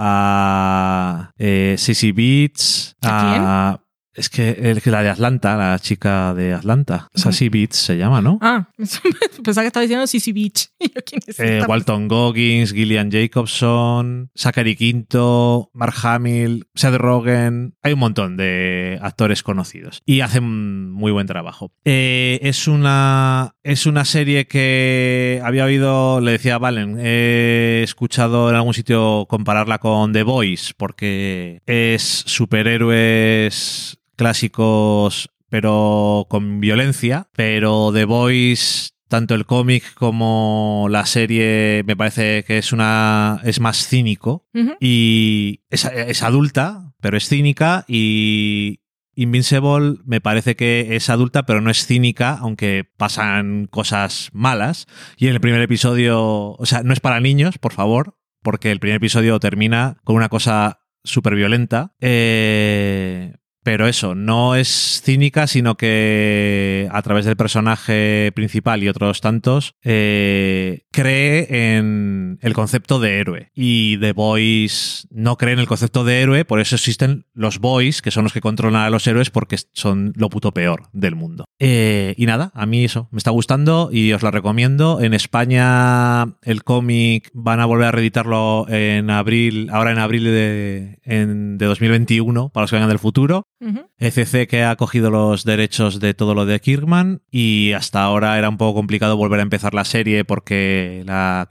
A 0.00 1.32
eh, 1.36 1.74
Sissy 1.76 2.12
Beats, 2.12 2.96
¿A 3.02 3.80
Es 4.18 4.28
que, 4.28 4.50
el- 4.50 4.82
que 4.82 4.90
la 4.90 5.02
de 5.02 5.10
Atlanta, 5.10 5.56
la 5.56 5.78
chica 5.78 6.34
de 6.34 6.52
Atlanta, 6.52 7.08
Sassy 7.14 7.48
Beats 7.48 7.76
se 7.76 7.96
llama, 7.96 8.20
¿no? 8.20 8.38
Ah, 8.42 8.68
pensaba 9.44 9.62
que 9.62 9.66
estaba 9.68 9.82
diciendo 9.82 10.06
Sissy 10.06 10.32
Beach. 10.32 10.68
Y 10.80 10.88
yo, 10.94 11.00
¿quién 11.06 11.20
es 11.26 11.38
Eh? 11.38 11.62
Walton 11.66 12.08
Goggins, 12.08 12.72
Gillian 12.72 13.10
Jacobson, 13.10 14.30
Zachary 14.36 14.74
Quinto, 14.76 15.70
Mark 15.72 15.94
Hamill, 16.02 16.66
Seth 16.74 16.94
Rogen. 16.96 17.74
Hay 17.82 17.92
un 17.92 18.00
montón 18.00 18.36
de 18.36 18.98
actores 19.02 19.42
conocidos 19.42 20.02
y 20.04 20.20
hacen 20.20 20.90
muy 20.90 21.12
buen 21.12 21.26
trabajo. 21.26 21.72
Eh, 21.84 22.40
es, 22.42 22.66
una, 22.68 23.54
es 23.62 23.86
una 23.86 24.04
serie 24.04 24.46
que 24.48 25.40
había 25.44 25.64
oído, 25.64 26.20
le 26.20 26.32
decía 26.32 26.56
a 26.56 26.58
Valen, 26.58 26.96
he 27.00 27.82
escuchado 27.84 28.50
en 28.50 28.56
algún 28.56 28.74
sitio 28.74 29.26
compararla 29.28 29.78
con 29.78 30.12
The 30.12 30.22
Voice 30.24 30.72
porque 30.76 31.60
es 31.66 32.02
superhéroes 32.26 33.98
clásicos 34.18 35.30
pero 35.48 36.26
con 36.28 36.60
violencia, 36.60 37.30
pero 37.34 37.90
The 37.92 38.04
Voice 38.04 38.90
tanto 39.08 39.34
el 39.34 39.46
cómic 39.46 39.94
como 39.94 40.86
la 40.90 41.06
serie 41.06 41.82
me 41.86 41.96
parece 41.96 42.44
que 42.44 42.58
es 42.58 42.74
una 42.74 43.40
es 43.44 43.58
más 43.58 43.86
cínico 43.86 44.46
y 44.80 45.62
es, 45.70 45.86
es 45.86 46.22
adulta, 46.22 46.92
pero 47.00 47.16
es 47.16 47.26
cínica 47.26 47.86
y 47.88 48.80
Invincible 49.18 49.96
me 50.04 50.20
parece 50.20 50.54
que 50.54 50.94
es 50.94 51.10
adulta, 51.10 51.44
pero 51.44 51.60
no 51.60 51.70
es 51.70 51.86
cínica, 51.86 52.38
aunque 52.40 52.88
pasan 52.96 53.66
cosas 53.66 54.30
malas. 54.32 54.86
Y 55.16 55.26
en 55.26 55.34
el 55.34 55.40
primer 55.40 55.60
episodio, 55.60 56.52
o 56.52 56.66
sea, 56.66 56.84
no 56.84 56.92
es 56.92 57.00
para 57.00 57.18
niños, 57.18 57.58
por 57.58 57.72
favor, 57.72 58.16
porque 58.44 58.70
el 58.70 58.78
primer 58.78 58.98
episodio 58.98 59.40
termina 59.40 59.96
con 60.04 60.14
una 60.14 60.28
cosa 60.28 60.82
súper 61.02 61.34
violenta. 61.34 61.96
Eh, 62.00 63.34
pero 63.68 63.86
eso, 63.86 64.14
no 64.14 64.54
es 64.54 65.02
cínica, 65.04 65.46
sino 65.46 65.76
que 65.76 66.88
a 66.90 67.02
través 67.02 67.26
del 67.26 67.36
personaje 67.36 68.32
principal 68.34 68.82
y 68.82 68.88
otros 68.88 69.20
tantos, 69.20 69.74
eh, 69.84 70.86
cree 70.90 71.76
en 71.76 72.38
el 72.40 72.54
concepto 72.54 72.98
de 72.98 73.18
héroe. 73.18 73.50
Y 73.54 73.98
The 73.98 74.12
Boys 74.12 75.06
no 75.10 75.36
cree 75.36 75.52
en 75.52 75.58
el 75.58 75.66
concepto 75.66 76.02
de 76.02 76.22
héroe, 76.22 76.46
por 76.46 76.60
eso 76.60 76.76
existen 76.76 77.26
los 77.34 77.58
Boys, 77.58 78.00
que 78.00 78.10
son 78.10 78.24
los 78.24 78.32
que 78.32 78.40
controlan 78.40 78.84
a 78.84 78.88
los 78.88 79.06
héroes, 79.06 79.28
porque 79.28 79.58
son 79.74 80.14
lo 80.16 80.30
puto 80.30 80.52
peor 80.54 80.84
del 80.94 81.14
mundo. 81.14 81.44
Eh, 81.58 82.14
y 82.16 82.24
nada, 82.24 82.50
a 82.54 82.64
mí 82.64 82.84
eso 82.86 83.08
me 83.12 83.18
está 83.18 83.32
gustando 83.32 83.90
y 83.92 84.14
os 84.14 84.22
lo 84.22 84.30
recomiendo. 84.30 85.02
En 85.02 85.12
España 85.12 86.22
el 86.42 86.64
cómic 86.64 87.28
van 87.34 87.60
a 87.60 87.66
volver 87.66 87.88
a 87.88 87.92
reeditarlo 87.92 88.64
en 88.70 89.10
abril, 89.10 89.68
ahora 89.70 89.92
en 89.92 89.98
abril 89.98 90.24
de, 90.24 91.00
en- 91.04 91.58
de 91.58 91.66
2021, 91.66 92.48
para 92.48 92.62
los 92.62 92.70
que 92.70 92.76
vengan 92.76 92.88
del 92.88 92.98
futuro. 92.98 93.42
Ujú. 93.60 93.88
ECC 93.98 94.46
que 94.48 94.62
ha 94.62 94.76
cogido 94.76 95.10
los 95.10 95.44
derechos 95.44 95.98
de 95.98 96.14
todo 96.14 96.34
lo 96.34 96.46
de 96.46 96.60
Kirkman 96.60 97.22
y 97.30 97.72
hasta 97.72 98.02
ahora 98.02 98.38
era 98.38 98.48
un 98.48 98.56
poco 98.56 98.74
complicado 98.74 99.16
volver 99.16 99.40
a 99.40 99.42
empezar 99.42 99.74
la 99.74 99.84
serie 99.84 100.24
porque 100.24 101.02
la, 101.06 101.48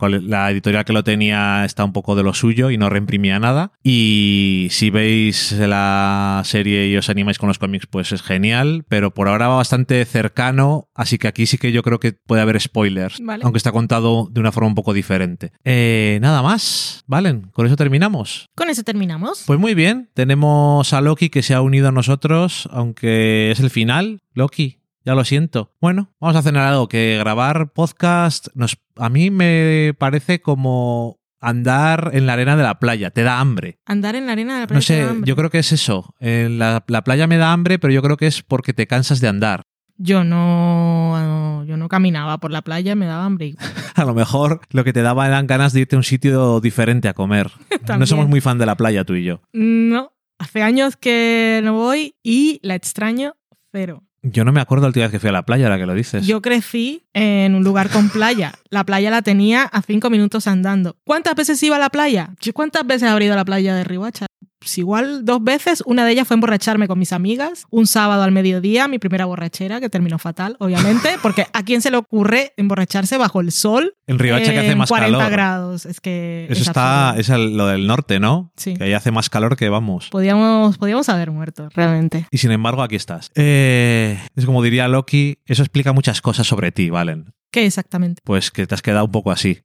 editorial 0.52 0.86
que 0.86 0.94
lo 0.94 1.04
tenía 1.04 1.66
está 1.66 1.84
un 1.84 1.94
poco 1.94 2.16
de 2.16 2.24
lo 2.24 2.34
suyo 2.34 2.72
y 2.72 2.78
no 2.78 2.90
reimprimía 2.90 3.40
nada. 3.40 3.74
Y 3.84 4.68
si 4.72 4.90
veis 4.90 5.52
la 5.52 6.42
serie 6.46 6.88
y 6.88 6.96
os 6.96 7.10
animáis 7.10 7.38
con 7.38 7.48
los 7.48 7.60
cómics, 7.60 7.88
pues 7.88 8.12
es 8.12 8.22
genial, 8.22 8.86
pero 8.88 9.14
por 9.14 9.28
ahora 9.28 9.50
va 9.50 9.56
bastante 9.58 10.04
cercano, 10.06 10.90
así 10.96 11.18
que 11.18 11.28
aquí 11.28 11.46
sí 11.46 11.58
que 11.58 11.72
yo 11.72 11.84
creo 11.84 12.00
que 12.00 12.14
puede 12.14 12.42
haber 12.42 12.60
spoilers, 12.60 13.20
Vale. 13.22 13.44
aunque 13.44 13.58
está 13.58 13.72
contado 13.72 14.30
de 14.32 14.40
una 14.40 14.52
forma 14.52 14.68
un 14.70 14.76
poco 14.76 14.94
diferente. 14.94 15.52
Eh, 15.66 16.20
nada 16.22 16.42
más, 16.42 17.04
Valen, 17.08 17.50
con 17.54 17.66
eso 17.66 17.76
terminamos. 17.76 18.50
Con 18.56 18.70
eso 18.70 18.84
terminamos. 18.84 19.44
Pues 19.46 19.60
muy 19.60 19.74
bien, 19.74 20.10
tenemos 20.14 20.94
a 20.94 21.02
Loki 21.02 21.30
que 21.30 21.44
se 21.44 21.54
ha 21.54 21.62
unido 21.62 21.90
a 21.90 21.92
nosotros, 21.98 22.70
aunque 22.72 23.52
es 23.52 23.60
el 23.60 23.70
final. 23.72 24.22
Loki, 24.34 24.80
ya 25.04 25.16
lo 25.16 25.26
siento. 25.26 25.74
Bueno, 25.82 26.12
vamos 26.20 26.36
a 26.36 26.40
hacer 26.40 26.56
algo 26.58 26.88
que 26.88 27.18
grabar 27.18 27.74
podcast 27.74 28.50
nos, 28.54 28.78
a 28.96 29.10
mí 29.10 29.32
me 29.32 29.96
parece 29.98 30.42
como 30.42 31.20
andar 31.40 32.12
en 32.14 32.28
la 32.28 32.34
arena 32.34 32.56
de 32.56 32.64
la 32.64 32.80
playa, 32.80 33.10
te 33.10 33.24
da 33.24 33.40
hambre. 33.40 33.80
Andar 33.86 34.16
en 34.16 34.28
la 34.28 34.34
arena 34.34 34.56
de 34.56 34.60
la 34.62 34.68
playa. 34.68 34.78
No 34.78 34.82
sé, 34.82 34.96
te 34.96 35.04
da 35.04 35.10
hambre. 35.10 35.28
yo 35.28 35.36
creo 35.36 35.50
que 35.50 35.60
es 35.60 35.72
eso. 35.72 36.14
En 36.20 36.60
la, 36.60 36.84
la 36.88 37.04
playa 37.04 37.26
me 37.26 37.38
da 37.38 37.52
hambre, 37.52 37.80
pero 37.80 37.92
yo 37.92 38.02
creo 38.04 38.16
que 38.16 38.28
es 38.28 38.44
porque 38.44 38.74
te 38.74 38.86
cansas 38.86 39.20
de 39.20 39.28
andar. 39.28 39.64
Yo 40.00 40.24
no, 40.24 41.64
yo 41.66 41.76
no 41.76 41.90
caminaba 41.90 42.38
por 42.40 42.52
la 42.52 42.62
playa, 42.62 42.96
me 42.96 43.08
daba 43.08 43.26
hambre. 43.26 43.56
A 43.96 44.06
lo 44.06 44.14
mejor 44.14 44.62
lo 44.70 44.84
que 44.84 44.94
te 44.94 45.02
daba 45.02 45.26
eran 45.26 45.48
ganas 45.48 45.74
de 45.74 45.82
irte 45.82 45.96
a 45.96 46.00
un 46.00 46.04
sitio 46.04 46.60
diferente 46.60 47.08
a 47.08 47.16
comer. 47.16 47.50
no 47.98 48.06
somos 48.06 48.28
muy 48.28 48.40
fan 48.40 48.60
de 48.60 48.68
la 48.68 48.78
playa 48.78 49.04
tú 49.04 49.16
y 49.16 49.24
yo. 49.24 49.42
No, 49.54 50.12
hace 50.40 50.62
años 50.62 50.98
que 50.98 51.62
no 51.64 51.74
voy 51.74 52.16
y 52.24 52.60
la 52.64 52.76
extraño 52.76 53.36
cero. 53.72 54.04
Yo 54.24 54.44
no 54.44 54.52
me 54.52 54.60
acuerdo 54.60 54.84
la 54.84 54.88
última 54.88 55.06
vez 55.06 55.12
que 55.12 55.20
fui 55.20 55.30
a 55.30 55.32
la 55.32 55.44
playa, 55.46 55.66
ahora 55.66 55.78
que 55.78 55.86
lo 55.86 55.94
dices. 55.94 56.26
Yo 56.26 56.42
crecí 56.42 57.06
en 57.14 57.56
un 57.56 57.64
lugar 57.64 57.90
con 57.90 58.10
playa. 58.10 58.54
La 58.70 58.84
playa 58.84 59.10
la 59.10 59.22
tenía 59.22 59.64
a 59.64 59.82
cinco 59.82 60.10
minutos 60.10 60.48
andando. 60.48 60.98
¿Cuántas 61.06 61.36
veces 61.36 61.62
iba 61.64 61.78
a 61.78 61.80
la 61.80 61.90
playa? 61.90 62.36
¿Yo 62.42 62.54
¿Cuántas 62.54 62.86
veces 62.86 63.10
he 63.10 63.24
ido 63.24 63.34
a 63.34 63.38
la 63.38 63.46
playa 63.46 63.76
de 63.76 63.84
Rihuacha? 63.84 64.26
Pues 64.60 64.78
igual 64.80 65.24
dos 65.24 65.44
veces. 65.44 65.84
Una 65.86 66.04
de 66.06 66.14
ellas 66.14 66.28
fue 66.28 66.34
emborracharme 66.36 66.88
con 66.88 66.98
mis 66.98 67.14
amigas. 67.14 67.66
Un 67.70 67.86
sábado 67.86 68.24
al 68.24 68.32
mediodía, 68.32 68.88
mi 68.88 68.98
primera 68.98 69.26
borrachera, 69.26 69.80
que 69.80 69.90
terminó 69.90 70.18
fatal, 70.18 70.56
obviamente, 70.60 71.10
porque 71.22 71.46
¿a 71.54 71.64
quién 71.64 71.82
se 71.82 71.92
le 71.92 71.98
ocurre 71.98 72.54
emborracharse 72.58 73.18
bajo 73.18 73.40
el 73.40 73.52
sol? 73.52 73.94
En 74.08 74.18
Riohacha 74.18 74.52
que 74.52 74.60
hace 74.60 74.76
más 74.76 74.90
40 74.90 75.18
calor. 75.18 75.32
grados. 75.32 75.86
Es 75.86 76.02
que. 76.02 76.48
Eso 76.50 76.62
es 76.62 76.68
está, 76.70 77.10
absurdo. 77.10 77.22
es 77.22 77.30
el- 77.30 77.58
lo 77.58 77.68
del 77.68 77.86
norte, 77.88 78.20
¿no? 78.20 78.52
Sí. 78.58 78.74
Que 78.76 78.86
ahí 78.86 78.94
hace 78.94 79.12
más 79.12 79.30
calor 79.30 79.58
que 79.58 79.70
vamos. 79.70 80.10
Podíamos, 80.10 80.78
podíamos 80.78 81.08
haber 81.10 81.30
muerto, 81.32 81.70
realmente. 81.76 82.26
Y 82.32 82.40
sin 82.40 82.52
embargo, 82.52 82.82
aquí 82.82 82.96
estás. 82.96 83.30
Eh, 83.36 84.20
es 84.36 84.46
como 84.46 84.64
diría 84.64 84.88
Loki, 84.88 85.38
eso 85.46 85.62
explica 85.62 85.94
muchas 85.94 86.22
cosas 86.22 86.48
sobre 86.48 86.72
ti, 86.72 86.90
Valen. 86.90 87.34
¿Qué 87.52 87.66
exactamente? 87.66 88.22
Pues 88.26 88.52
que 88.52 88.66
te 88.68 88.74
has 88.76 88.82
quedado 88.82 89.06
un 89.06 89.12
poco 89.12 89.32
así. 89.32 89.62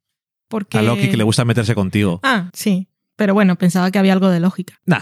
Porque. 0.49 0.77
A 0.77 0.81
Loki 0.83 1.09
que 1.09 1.17
le 1.17 1.23
gusta 1.23 1.45
meterse 1.45 1.73
contigo. 1.73 2.19
Ah, 2.23 2.49
sí. 2.53 2.87
Pero 3.15 3.33
bueno, 3.33 3.55
pensaba 3.55 3.91
que 3.91 3.99
había 3.99 4.13
algo 4.13 4.29
de 4.29 4.39
lógica. 4.39 4.75
Nah, 4.85 5.01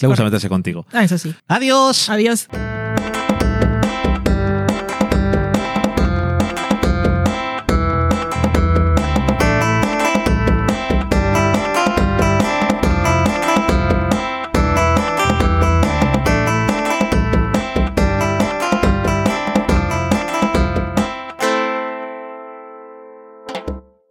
le 0.00 0.08
gusta 0.08 0.24
meterse 0.24 0.48
contigo. 0.48 0.86
Ah, 0.92 1.04
eso 1.04 1.18
sí. 1.18 1.34
¡Adiós! 1.48 2.08
Adiós. 2.08 2.48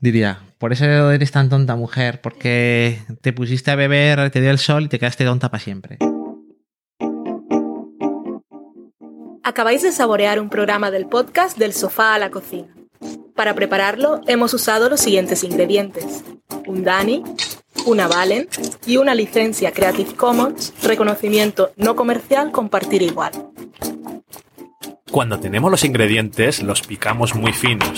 Diría, 0.02 0.40
por 0.62 0.74
eso 0.74 1.10
eres 1.10 1.32
tan 1.32 1.50
tonta 1.50 1.76
mujer, 1.76 2.22
porque 2.22 3.00
te 3.22 3.34
pusiste 3.34 3.72
a 3.72 3.76
beber, 3.76 4.30
te 4.30 4.42
dio 4.42 4.52
el 4.52 4.60
sol 4.60 4.84
y 4.84 4.90
te 4.90 5.00
quedaste 5.00 5.26
tonta 5.26 5.50
para 5.50 5.64
siempre. 5.64 5.98
Acabáis 9.42 9.82
de 9.82 9.92
saborear 9.92 10.40
un 10.40 10.50
programa 10.50 10.92
del 10.92 11.08
podcast 11.08 11.58
Del 11.58 11.74
sofá 11.74 12.14
a 12.14 12.20
la 12.20 12.30
cocina. 12.30 12.68
Para 13.36 13.56
prepararlo 13.56 14.22
hemos 14.28 14.54
usado 14.54 14.88
los 14.88 15.00
siguientes 15.00 15.44
ingredientes. 15.44 16.24
Un 16.68 16.84
Dani, 16.84 17.24
una 17.88 18.08
Valen 18.08 18.48
y 18.86 18.98
una 18.98 19.16
licencia 19.16 19.72
Creative 19.72 20.14
Commons, 20.14 20.76
reconocimiento 20.84 21.72
no 21.76 21.96
comercial 21.96 22.52
compartir 22.52 23.02
igual. 23.02 23.32
Cuando 25.10 25.40
tenemos 25.40 25.72
los 25.72 25.84
ingredientes, 25.84 26.62
los 26.62 26.84
picamos 26.84 27.34
muy 27.34 27.52
finos, 27.52 27.98